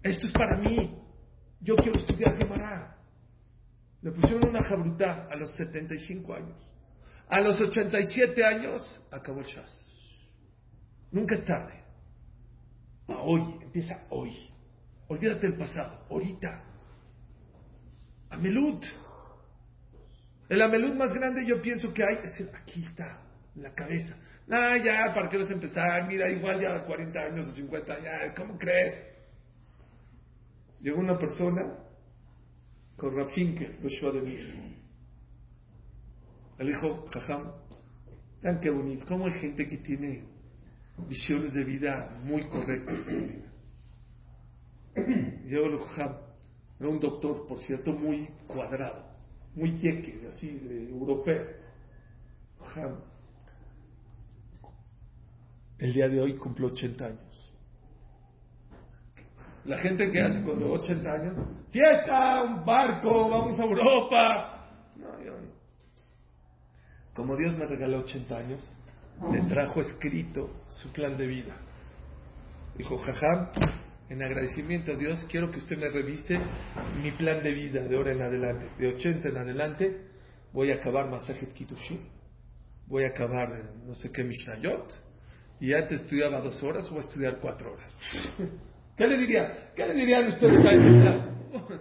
[0.03, 0.94] Esto es para mí.
[1.62, 2.98] Yo quiero estudiar Gemara.
[4.03, 6.57] Le pusieron una jabruta a los 75 años.
[7.29, 9.88] A los 87 años acabó el Shas.
[11.12, 11.85] Nunca es tarde.
[13.07, 14.33] hoy, empieza hoy.
[15.09, 16.65] Olvídate del pasado, ahorita.
[18.31, 18.85] Amelut.
[20.49, 23.23] El amelut más grande yo pienso que hay es el, aquí está,
[23.55, 24.17] en la cabeza.
[24.51, 26.07] Ah, ya, ¿para qué vas a empezar?
[26.09, 28.95] Mira, igual ya 40 años o 50, ya, ¿cómo crees?
[30.81, 31.62] Llegó una persona
[33.03, 34.55] con Rafinke, Yoshua de Mir.
[36.57, 37.51] El hijo Jajam,
[38.41, 40.23] vean qué bonito, cómo hay gente que tiene
[41.09, 43.01] visiones de vida muy correctas.
[44.95, 46.17] Llegó el Jajam,
[46.79, 49.05] era un doctor, por cierto, muy cuadrado,
[49.57, 51.45] muy yeque, así, de europeo.
[52.61, 53.01] Jajam,
[55.79, 57.52] el día de hoy cumplió 80 años.
[59.64, 61.37] La gente que hace cuando 80 años,
[61.70, 64.68] fiesta, un barco, vamos a Europa.
[64.96, 65.53] No, yo no.
[67.14, 68.72] Como Dios me regaló 80 años,
[69.31, 71.57] le trajo escrito su plan de vida.
[72.77, 73.51] Dijo, jajam,
[74.09, 76.38] en agradecimiento a Dios, quiero que usted me reviste
[77.01, 78.68] mi plan de vida de ahora en adelante.
[78.79, 80.07] De 80 en adelante,
[80.53, 82.01] voy a acabar Masajet Kitushin,
[82.87, 83.48] voy a acabar
[83.87, 84.98] no sé qué Mishnayot,
[85.61, 87.94] y antes estudiaba dos horas, voy a estudiar cuatro horas.
[89.03, 89.73] ¿Qué le diría?
[89.75, 91.81] ¿Qué le dirían ustedes a ese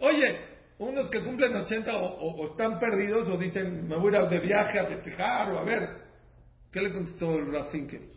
[0.00, 0.38] Oye,
[0.78, 4.78] unos que cumplen 80 o, están perdidos o dicen, me voy a ir de viaje
[4.78, 5.88] a festejar o a ver.
[6.70, 8.10] ¿Qué le contestó el Rafinkel?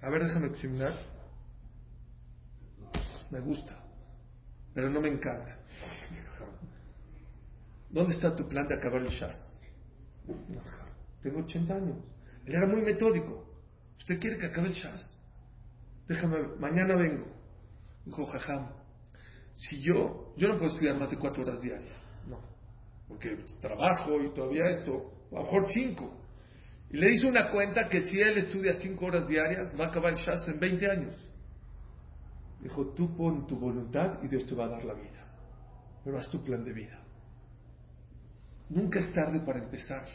[0.00, 0.94] A ver, déjame examinar.
[3.30, 3.78] Me gusta,
[4.72, 5.58] pero no me encanta.
[7.90, 9.60] ¿Dónde está tu plan de acabar el Shas?
[11.20, 11.98] Tengo 80 años.
[12.46, 13.44] Él era muy metódico.
[13.98, 15.17] ¿Usted quiere que acabe el Shas?
[16.08, 17.26] Déjame, mañana vengo.
[18.04, 18.68] Dijo, jajam,
[19.52, 22.40] si yo, yo no puedo estudiar más de cuatro horas diarias, no,
[23.06, 26.14] porque trabajo y todavía esto, a lo mejor cinco.
[26.90, 30.12] Y le hizo una cuenta que si él estudia cinco horas diarias, va a acabar
[30.12, 31.28] el Shas en 20 años.
[32.60, 35.26] Dijo, tú pon tu voluntad y Dios te va a dar la vida.
[36.02, 36.98] Pero haz tu plan de vida.
[38.70, 40.06] Nunca es tarde para empezar.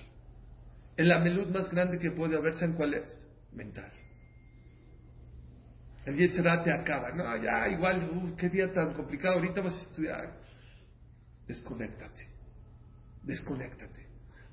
[0.98, 3.28] El amelud más grande que puede haberse en cuál es?
[3.52, 3.92] Mental.
[6.06, 7.12] El Yetzirah te acaba.
[7.12, 10.38] No, ya, igual, uh, qué día tan complicado, ahorita vas a estudiar.
[11.48, 12.28] Desconéctate.
[13.24, 14.08] Desconéctate.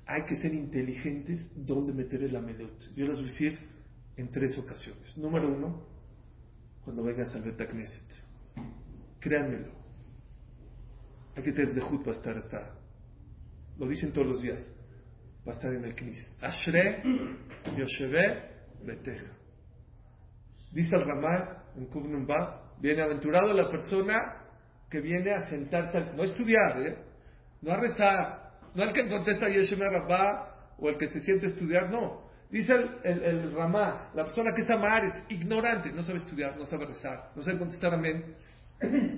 [0.05, 2.93] Hay que ser inteligentes donde meter el amelot.
[2.95, 3.59] Yo les voy a decir
[4.17, 5.17] en tres ocasiones.
[5.17, 5.85] Número uno,
[6.83, 8.07] cuando vengas al Betacneset.
[9.19, 9.71] Créanmelo.
[11.35, 12.75] Hay que tener zehut para estar hasta.
[13.77, 14.69] Lo dicen todos los días.
[15.47, 16.29] Va a estar en el Knesset.
[16.41, 17.03] Ashre,
[17.77, 18.51] Yosheve,
[18.85, 19.40] Beteja.
[20.71, 24.41] Dice el Ramá en Kuvnumba, bienaventurado la persona
[24.89, 26.97] que viene a sentarse, no a estudiar, ¿eh?
[27.61, 31.49] no a rezar, no al que contesta Yeshua Rabá o el que se siente a
[31.49, 32.29] estudiar, no.
[32.49, 36.65] Dice el, el, Ramá, la persona que es amar es ignorante, no sabe estudiar, no
[36.65, 38.35] sabe rezar, no sabe contestar amén,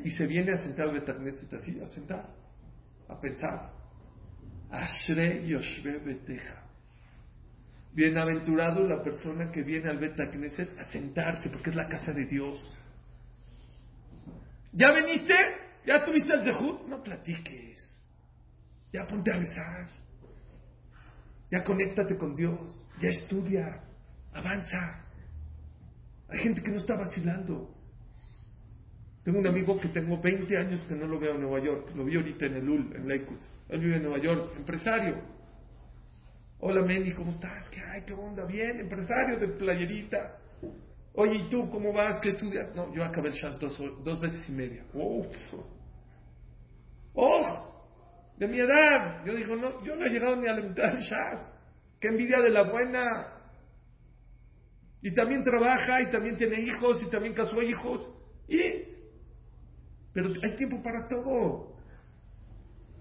[0.04, 2.30] y se viene a sentar al a sentar,
[3.08, 3.72] a pensar.
[4.70, 6.63] Ashre Yoshve Beteja.
[7.94, 12.26] Bienaventurado la persona que viene al Bet Knesset a sentarse, porque es la casa de
[12.26, 12.64] Dios.
[14.72, 15.36] ¿Ya veniste?
[15.86, 16.88] ¿Ya tuviste el Zehut?
[16.88, 17.88] No platiques.
[18.92, 19.88] Ya ponte a rezar.
[21.52, 22.88] Ya conéctate con Dios.
[23.00, 23.84] Ya estudia.
[24.34, 25.06] Avanza.
[26.30, 27.70] Hay gente que no está vacilando.
[29.24, 31.92] Tengo un amigo que tengo 20 años que no lo veo en Nueva York.
[31.96, 33.40] Lo vi ahorita en el UL, en Lakewood.
[33.70, 35.22] Él vive en Nueva York, empresario.
[36.66, 37.70] Hola Meni, ¿cómo estás?
[37.72, 38.04] ¿Qué hay?
[38.04, 38.46] ¿Qué onda?
[38.46, 40.38] Bien, empresario de playerita.
[41.14, 42.22] Oye, ¿y tú cómo vas?
[42.22, 42.74] ¿Qué estudias?
[42.74, 44.86] No, yo acabé el Shas dos, dos veces y media.
[44.94, 45.28] ¡Uf!
[47.16, 47.86] ¡Oh!
[48.38, 49.26] De mi edad.
[49.26, 51.52] Yo digo, no, yo no he llegado ni a la mitad del Shas.
[52.00, 53.04] ¡Qué envidia de la buena!
[55.02, 58.10] Y también trabaja, y también tiene hijos, y también casó hijos.
[58.48, 58.86] Y
[60.14, 61.76] pero hay tiempo para todo.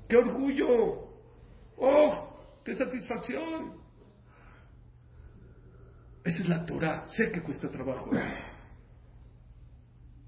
[0.08, 1.12] ¡Qué orgullo!
[1.76, 2.31] ¡Oh!
[2.64, 3.82] ¡Qué satisfacción!
[6.24, 7.06] Esa es la Torah.
[7.08, 8.10] Sé que cuesta trabajo.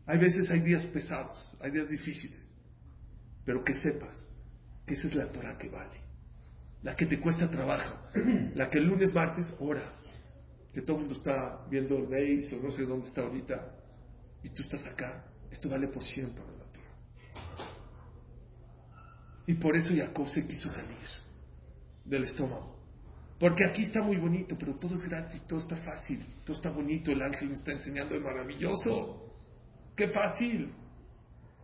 [0.06, 2.48] Hay veces hay días pesados, hay días difíciles.
[3.44, 4.22] Pero que sepas
[4.86, 6.00] que esa es la Torah que vale.
[6.82, 7.96] La que te cuesta trabajo.
[8.54, 9.94] La que el lunes, martes, ora.
[10.72, 13.54] Que todo el mundo está viendo el base o no sé dónde está ahorita.
[14.42, 15.24] Y tú estás acá.
[15.50, 16.42] Esto vale por siempre.
[19.46, 21.23] Y por eso Jacob se quiso salir
[22.04, 22.74] del estómago.
[23.38, 27.10] Porque aquí está muy bonito, pero todo es gratis, todo está fácil, todo está bonito,
[27.10, 29.34] el ángel me está enseñando, es maravilloso.
[29.96, 30.72] ¡Qué fácil!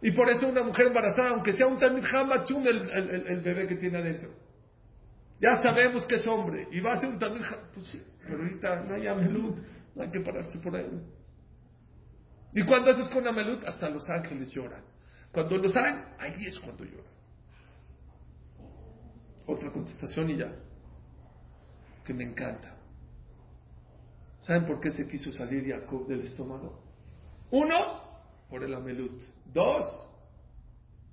[0.03, 3.77] Y por eso una mujer embarazada, aunque sea un Tamid Hamachum, el, el, bebé que
[3.77, 4.31] tiene adentro.
[5.41, 8.83] Ya sabemos que es hombre, y va a ser un Tamid Pues sí, pero ahorita
[8.85, 9.59] no hay Amelut,
[9.95, 11.01] no hay que pararse por ahí.
[12.53, 14.83] Y cuando haces con Amelut, hasta los ángeles lloran.
[15.33, 17.10] Cuando los saben, ahí es cuando lloran.
[19.51, 20.53] Otra contestación y ya.
[22.05, 22.77] Que me encanta.
[24.43, 26.81] ¿Saben por qué se quiso salir Jacob del estómago?
[27.51, 27.75] Uno,
[28.49, 29.21] por el amelut.
[29.53, 29.85] Dos,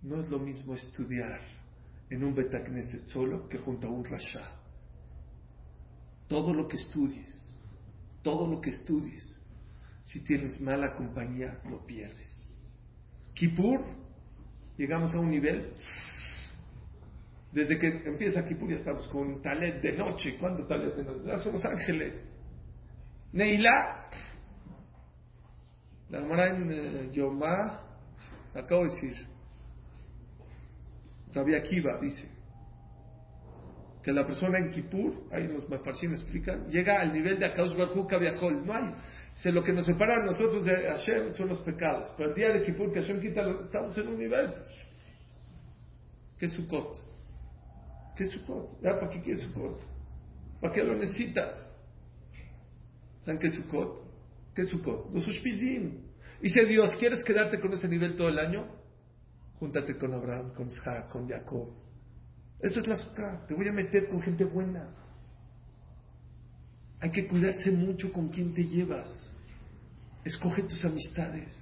[0.04, 1.40] no es lo mismo estudiar
[2.12, 4.52] en un Betagneset solo que junto a un Rasha.
[6.28, 7.42] Todo lo que estudies,
[8.22, 9.26] todo lo que estudies,
[10.02, 12.54] si tienes mala compañía, lo pierdes.
[13.34, 13.82] Kippur,
[14.78, 15.74] llegamos a un nivel
[17.58, 20.38] desde que empieza pues ya estamos con Talet de noche.
[20.40, 21.22] ¿Cuándo Talet de noche?
[21.26, 22.24] Ya somos ángeles.
[23.34, 24.08] Neila.
[26.10, 27.82] La hermana en eh, Yomá,
[28.54, 29.28] acabo de decir.
[31.34, 32.30] Rabbi Akiva dice
[34.04, 35.76] que la persona en Kippur, ahí los me
[36.14, 38.66] explican, llega al nivel de Akaus Barhu Kaviahol.
[38.66, 38.94] No hay.
[39.46, 42.14] Lo que nos separa a nosotros de Hashem son los pecados.
[42.18, 44.54] Pero el día de Kippur, que Hashem quita, estamos en un nivel.
[46.38, 47.07] ¿Qué es Sukkot?
[48.18, 48.82] ¿Qué es Sukkot?
[48.82, 49.80] ¿Para qué quiere Sukkot?
[50.60, 51.54] ¿Para qué lo necesita?
[53.24, 54.02] ¿Saben qué es Sukkot?
[54.56, 55.14] ¿Qué es Sukkot?
[55.14, 56.02] Los Ushpizim.
[56.42, 58.66] Si Dios, ¿quieres quedarte con ese nivel todo el año?
[59.60, 61.70] Júntate con Abraham, con Isaac, con Jacob.
[62.60, 63.48] Eso es la Sukkot.
[63.48, 64.90] Te voy a meter con gente buena.
[67.00, 69.10] Hay que cuidarse mucho con quién te llevas.
[70.24, 71.56] Escoge tus amistades.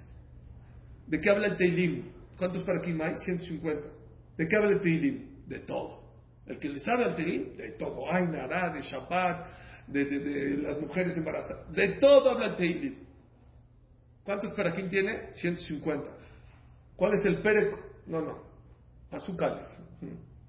[1.06, 2.06] ¿De qué habla el Teilim?
[2.38, 3.18] ¿Cuántos para aquí hay?
[3.18, 3.90] 150.
[4.38, 5.46] ¿De qué habla el Teilim?
[5.48, 5.95] De todo.
[6.47, 9.47] El que le sabe al Telim, de todo, hay nada, de Shabbat,
[9.87, 12.95] de, de, las mujeres embarazadas, de todo habla el Telim.
[14.25, 15.33] ¿Cuántos para quién tiene?
[15.35, 16.07] 150.
[16.97, 17.71] ¿Cuál es el Pere?
[18.07, 18.39] No, no.
[19.11, 19.67] Azúcar.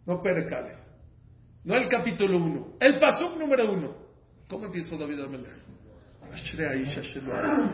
[0.05, 0.45] No Pere
[1.63, 2.77] No el capítulo 1.
[2.79, 3.95] El Pasuk número 1.
[4.49, 5.71] ¿Cómo empieza David Amelech?
[6.33, 7.73] אשרי האיש אשר לא הלך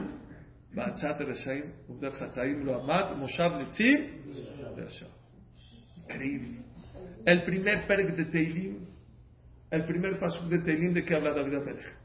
[0.73, 3.99] בעצת הרשעים ובדרך חטאים לא עמד מושב נציב
[4.75, 5.05] וישר.
[6.07, 6.70] Increíble.
[7.24, 8.86] El primer perk de Teilim,
[9.70, 11.96] el primer paso de Teilim de que habla David Amelech.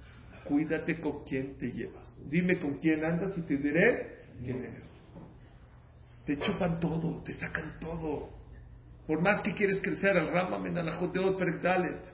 [0.43, 2.17] Cuídate con quién te llevas.
[2.29, 4.91] Dime con quién andas y te diré quién eres.
[6.25, 8.29] Te chupan todo, te sacan todo.
[9.07, 12.13] Por más que quieres crecer, Menalajoteot Perkdalet,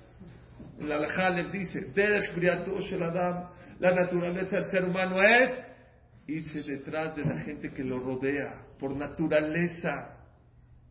[0.79, 1.91] en la Alajá les dice,
[3.79, 5.59] la naturaleza del ser humano es
[6.27, 8.65] irse detrás de la gente que lo rodea.
[8.79, 10.17] Por naturaleza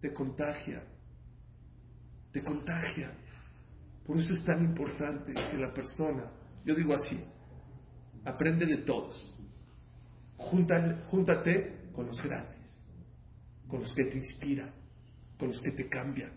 [0.00, 0.82] te contagia
[2.32, 3.12] te contagia.
[4.06, 6.30] Por eso es tan importante que la persona,
[6.64, 7.18] yo digo así,
[8.24, 9.36] aprende de todos.
[10.36, 12.90] Júntate, con los grandes,
[13.68, 14.72] con los que te inspiran,
[15.38, 16.32] con los que te cambian,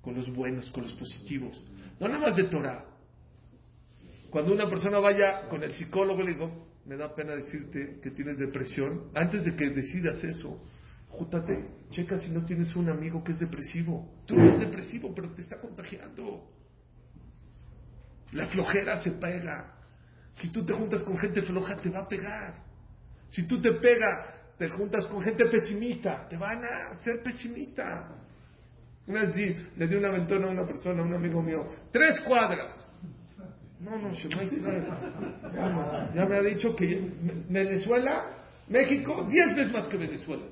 [0.00, 1.66] con los buenos, con los positivos.
[1.98, 2.86] No nada más de Torah.
[4.30, 8.38] Cuando una persona vaya con el psicólogo, le digo, me da pena decirte que tienes
[8.38, 9.10] depresión.
[9.14, 10.62] Antes de que decidas eso,
[11.10, 14.08] júntate, checa si no tienes un amigo que es depresivo.
[14.26, 16.48] Tú no eres depresivo, pero te está contagiando.
[18.32, 19.74] La flojera se pega.
[20.32, 22.54] Si tú te juntas con gente floja, te va a pegar.
[23.26, 28.16] Si tú te pega, te juntas con gente pesimista, te van a hacer pesimista.
[29.06, 29.36] Una vez
[29.76, 32.72] le di una ventona a una persona, a un amigo mío, tres cuadras.
[33.80, 37.10] No, no, ya, ya me ha dicho que
[37.48, 38.39] Venezuela
[38.70, 40.44] México, 10 veces más que Venezuela.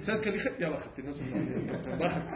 [0.00, 0.50] ¿Sabes qué dije?
[0.58, 2.34] Ya bájate, no se lo bájate.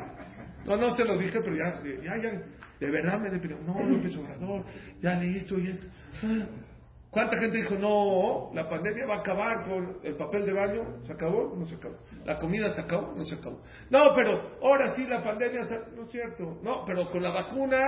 [0.66, 2.30] No, no se lo dije, pero ya, ya, ya,
[2.78, 3.59] de verdad me deprimió.
[3.64, 4.66] No, López Obrador,
[5.01, 5.86] ya leí esto y esto.
[7.11, 11.03] ¿Cuánta gente dijo, no, la pandemia va a acabar con el papel de baño?
[11.03, 11.57] ¿Se acabó?
[11.57, 11.97] No se acabó.
[12.25, 13.13] ¿La comida se acabó?
[13.17, 13.61] No se acabó.
[13.91, 15.77] No, pero ahora sí la pandemia, se...
[15.97, 16.61] no es cierto.
[16.63, 17.79] No, pero con la vacuna,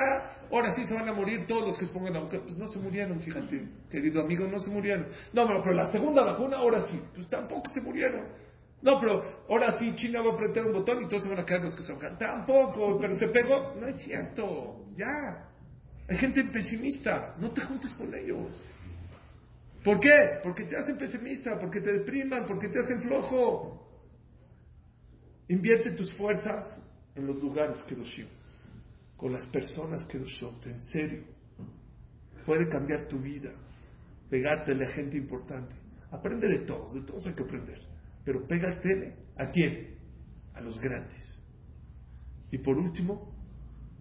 [0.51, 2.43] ahora sí se van a morir todos los que se pongan la vacuna.
[2.43, 5.07] Pues no se murieron, fíjate, querido amigo, no se murieron.
[5.33, 8.27] No, pero, la segunda vacuna, ahora sí, pues tampoco se murieron.
[8.83, 11.45] No, pero ahora sí China va a apretar un botón y todos se van a
[11.45, 13.75] caer los que se van Tampoco, pero se pegó.
[13.79, 15.47] No es cierto, ya.
[16.09, 18.61] Hay gente pesimista, no te juntes con ellos.
[19.85, 20.39] ¿Por qué?
[20.43, 23.89] Porque te hacen pesimista, porque te depriman, porque te hacen flojo.
[25.49, 26.65] Invierte tus fuerzas
[27.15, 28.27] en los lugares que Kedoshim,
[29.17, 31.25] con las personas que Kedoshim, en serio.
[32.47, 33.53] Puede cambiar tu vida,
[34.31, 35.75] pegarte a la gente importante.
[36.11, 37.81] Aprende de todos, de todos hay que aprender.
[38.25, 39.97] Pero pégate a quién?
[40.55, 41.37] A los grandes.
[42.51, 43.33] Y por último,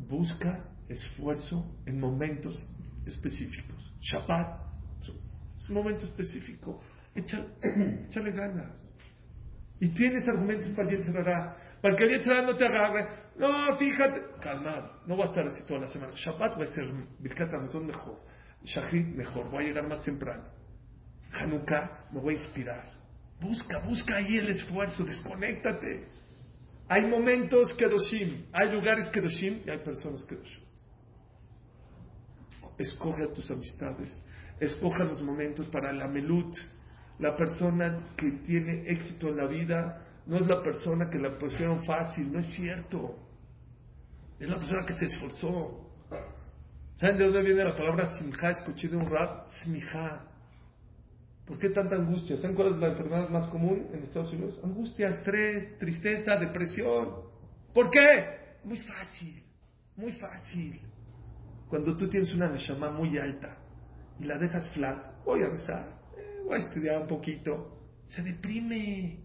[0.10, 2.68] busca esfuerzo en momentos
[3.06, 3.94] específicos.
[4.02, 4.71] Shabbat
[5.64, 6.82] es un momento específico.
[7.16, 8.96] Échale, ganas.
[9.80, 11.58] Y tienes argumentos para el cerrará.
[11.82, 13.08] Para que el cerrará no te agarre.
[13.38, 14.22] No, fíjate.
[14.42, 15.02] Calmado.
[15.08, 16.14] No va a estar así toda la semana.
[16.16, 16.86] Shabbat va a ser
[17.20, 18.20] Birkat Amazon mejor.
[18.64, 19.50] Shahid mejor.
[19.50, 20.46] Voy a llegar más temprano.
[21.34, 22.84] Hanukkah me voy a inspirar.
[23.40, 25.04] Busca, busca ahí el esfuerzo.
[25.04, 26.08] Desconéctate.
[26.88, 28.46] Hay momentos Kedoshim.
[28.54, 30.64] Hay lugares Kedoshim y hay personas Kedoshim.
[32.78, 34.12] Escoge a tus amistades
[34.62, 36.56] escoja los momentos para la melut.
[37.20, 41.84] La persona que tiene éxito en la vida no es la persona que la pusieron
[41.84, 43.16] fácil, no es cierto.
[44.40, 45.90] Es la persona que se esforzó.
[46.96, 48.52] ¿Saben de dónde viene la palabra simja?
[48.52, 50.28] Escuché de un rap, smija.
[51.46, 52.38] ¿Por qué tanta angustia?
[52.38, 54.60] ¿Saben cuál es la enfermedad más común en Estados Unidos?
[54.64, 57.32] Angustia, estrés, tristeza, depresión.
[57.74, 58.58] ¿Por qué?
[58.64, 59.44] Muy fácil,
[59.96, 60.80] muy fácil.
[61.68, 63.58] Cuando tú tienes una neshama muy alta,
[64.22, 69.20] y la dejas flat, voy a rezar, eh, voy a estudiar un poquito, se deprime.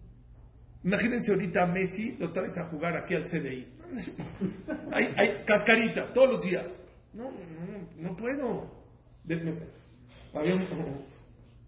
[0.83, 3.67] Imagínense ahorita a Messi, lo traes a jugar aquí al CDI.
[4.91, 6.71] hay, hay cascarita, todos los días.
[7.13, 8.71] No, no, no puedo.
[10.33, 10.65] Había un,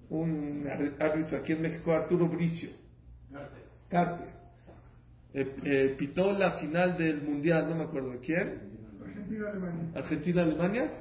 [0.09, 0.67] un,
[0.99, 2.69] árbitro aquí en México, Arturo Bricio.
[3.89, 4.25] Carte.
[5.33, 8.61] Eh, eh, pitó la final del mundial, no me acuerdo de quién.
[9.05, 9.91] Argentina-Alemania.
[9.95, 10.91] Argentina-Alemania.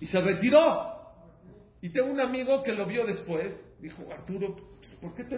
[0.00, 1.01] Y se retiró.
[1.82, 5.36] Y tengo un amigo que lo vio después, dijo, Arturo, pues, ¿por qué te,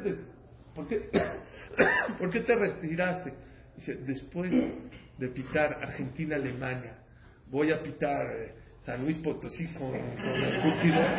[0.74, 1.08] por qué,
[2.18, 3.32] ¿por qué te retiraste?
[3.74, 6.98] Dice, después de pitar Argentina-Alemania,
[7.50, 11.10] voy a pitar eh, San Luis Potosí con, el curtidor.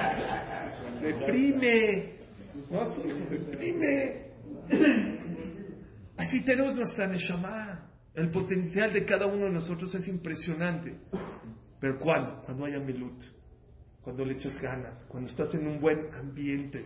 [1.02, 2.14] Deprime,
[2.70, 2.88] ¿no?
[3.28, 4.26] deprime.
[6.18, 7.90] Así tenemos nuestra Neshama.
[8.14, 10.96] El potencial de cada uno de nosotros es impresionante.
[11.80, 12.44] Pero ¿cuándo?
[12.44, 13.35] Cuando haya Milut
[14.06, 16.86] cuando le echas ganas, cuando estás en un buen ambiente.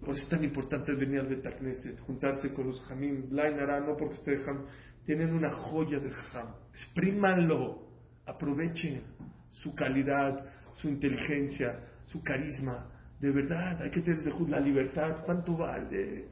[0.00, 4.36] Por eso es tan importante venir al Betacneset, juntarse con los Jamim, Blainara, no porque
[4.38, 4.66] Jam,
[5.06, 7.86] tienen una joya de Jam, exprímanlo,
[8.26, 9.02] aprovechen
[9.50, 12.90] su calidad, su inteligencia, su carisma.
[13.20, 15.22] De verdad, hay que tener la libertad.
[15.24, 16.26] ¿Cuánto vale?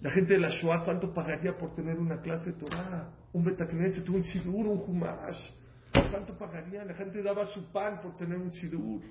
[0.00, 3.10] La gente de la Shoah, ¿cuánto pagaría por tener una clase de Torah?
[3.32, 5.40] Un Betacneset, un Sidur, un Humash.
[5.92, 6.88] ¿Cuánto pagarían?
[6.88, 9.02] La gente daba su pan por tener un sidur.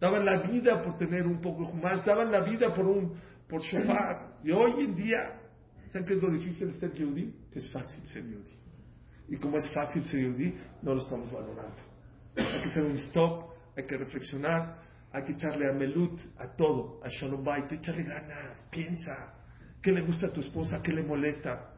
[0.00, 2.04] Daban la vida por tener un poco más.
[2.04, 3.14] Daban la vida por un
[3.48, 4.38] por shofar.
[4.44, 5.40] Y hoy en día,
[5.90, 7.34] ¿saben qué es lo difícil ser yudí?
[7.52, 8.56] Que es fácil ser yudí.
[9.28, 11.82] Y como es fácil ser yudí, no lo estamos valorando.
[12.36, 14.80] Hay que hacer un stop, hay que reflexionar,
[15.12, 19.34] hay que echarle a melut, a todo, a shalom bait, echarle ganas, piensa.
[19.82, 20.80] ¿Qué le gusta a tu esposa?
[20.82, 21.72] ¿Qué le molesta?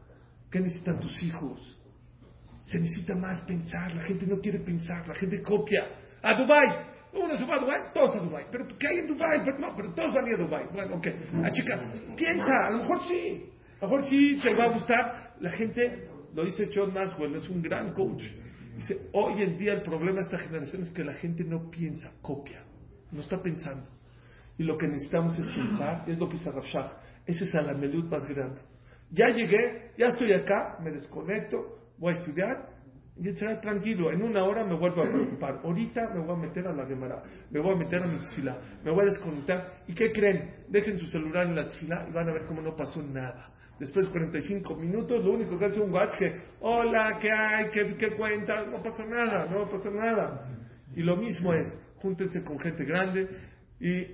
[0.49, 1.80] ¿Qué necesitan tus hijos?
[2.63, 5.83] Se necesita más pensar, la gente no quiere pensar, la gente copia.
[6.21, 8.45] A Dubai, uno se va a Dubai, todos a Dubai.
[8.51, 9.41] Pero ¿qué hay en Dubai?
[9.43, 10.65] Pero, no, pero todos van a ir a Dubai.
[10.71, 11.07] Bueno, ok.
[11.43, 11.81] A chica,
[12.15, 13.49] piensa, a lo mejor sí.
[13.81, 15.33] A lo mejor sí te va a gustar.
[15.39, 18.23] La gente, lo dice John Maxwell, es un gran coach.
[18.75, 22.11] Dice, hoy en día el problema de esta generación es que la gente no piensa,
[22.21, 22.63] copia.
[23.11, 23.87] No está pensando.
[24.57, 26.97] Y lo que necesitamos es pensar, es lo que dice Rafshah.
[27.25, 28.61] Ese es la melud más grande.
[29.09, 32.67] Ya llegué, ya estoy acá, me desconecto, voy a estudiar
[33.15, 34.11] y estar tranquilo.
[34.11, 35.61] En una hora me vuelvo a preocupar.
[35.63, 38.57] Ahorita me voy a meter a la Gemara, me voy a meter a mi tefila,
[38.83, 39.83] me voy a desconectar.
[39.87, 40.65] ¿Y qué creen?
[40.67, 43.49] Dejen su celular en la tefila y van a ver cómo no pasó nada.
[43.79, 47.69] Después de 45 minutos, lo único que hace un watch que, hola, ¿qué hay?
[47.69, 48.65] ¿Qué, ¿Qué cuenta?
[48.65, 50.47] No pasó nada, no pasó nada.
[50.95, 53.27] Y lo mismo es, júntense con gente grande
[53.79, 54.07] y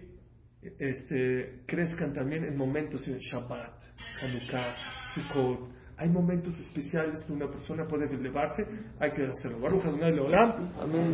[0.79, 3.81] este, crezcan también en momentos en Shabbat,
[4.21, 4.75] Hanukkah,
[5.15, 5.76] Sukkot.
[5.99, 8.63] Hay momentos especiales que una persona puede elevarse,
[8.99, 9.59] hay que hacerlo.
[9.59, 10.71] Baruch Adonai Leolam.
[10.79, 11.11] Amén.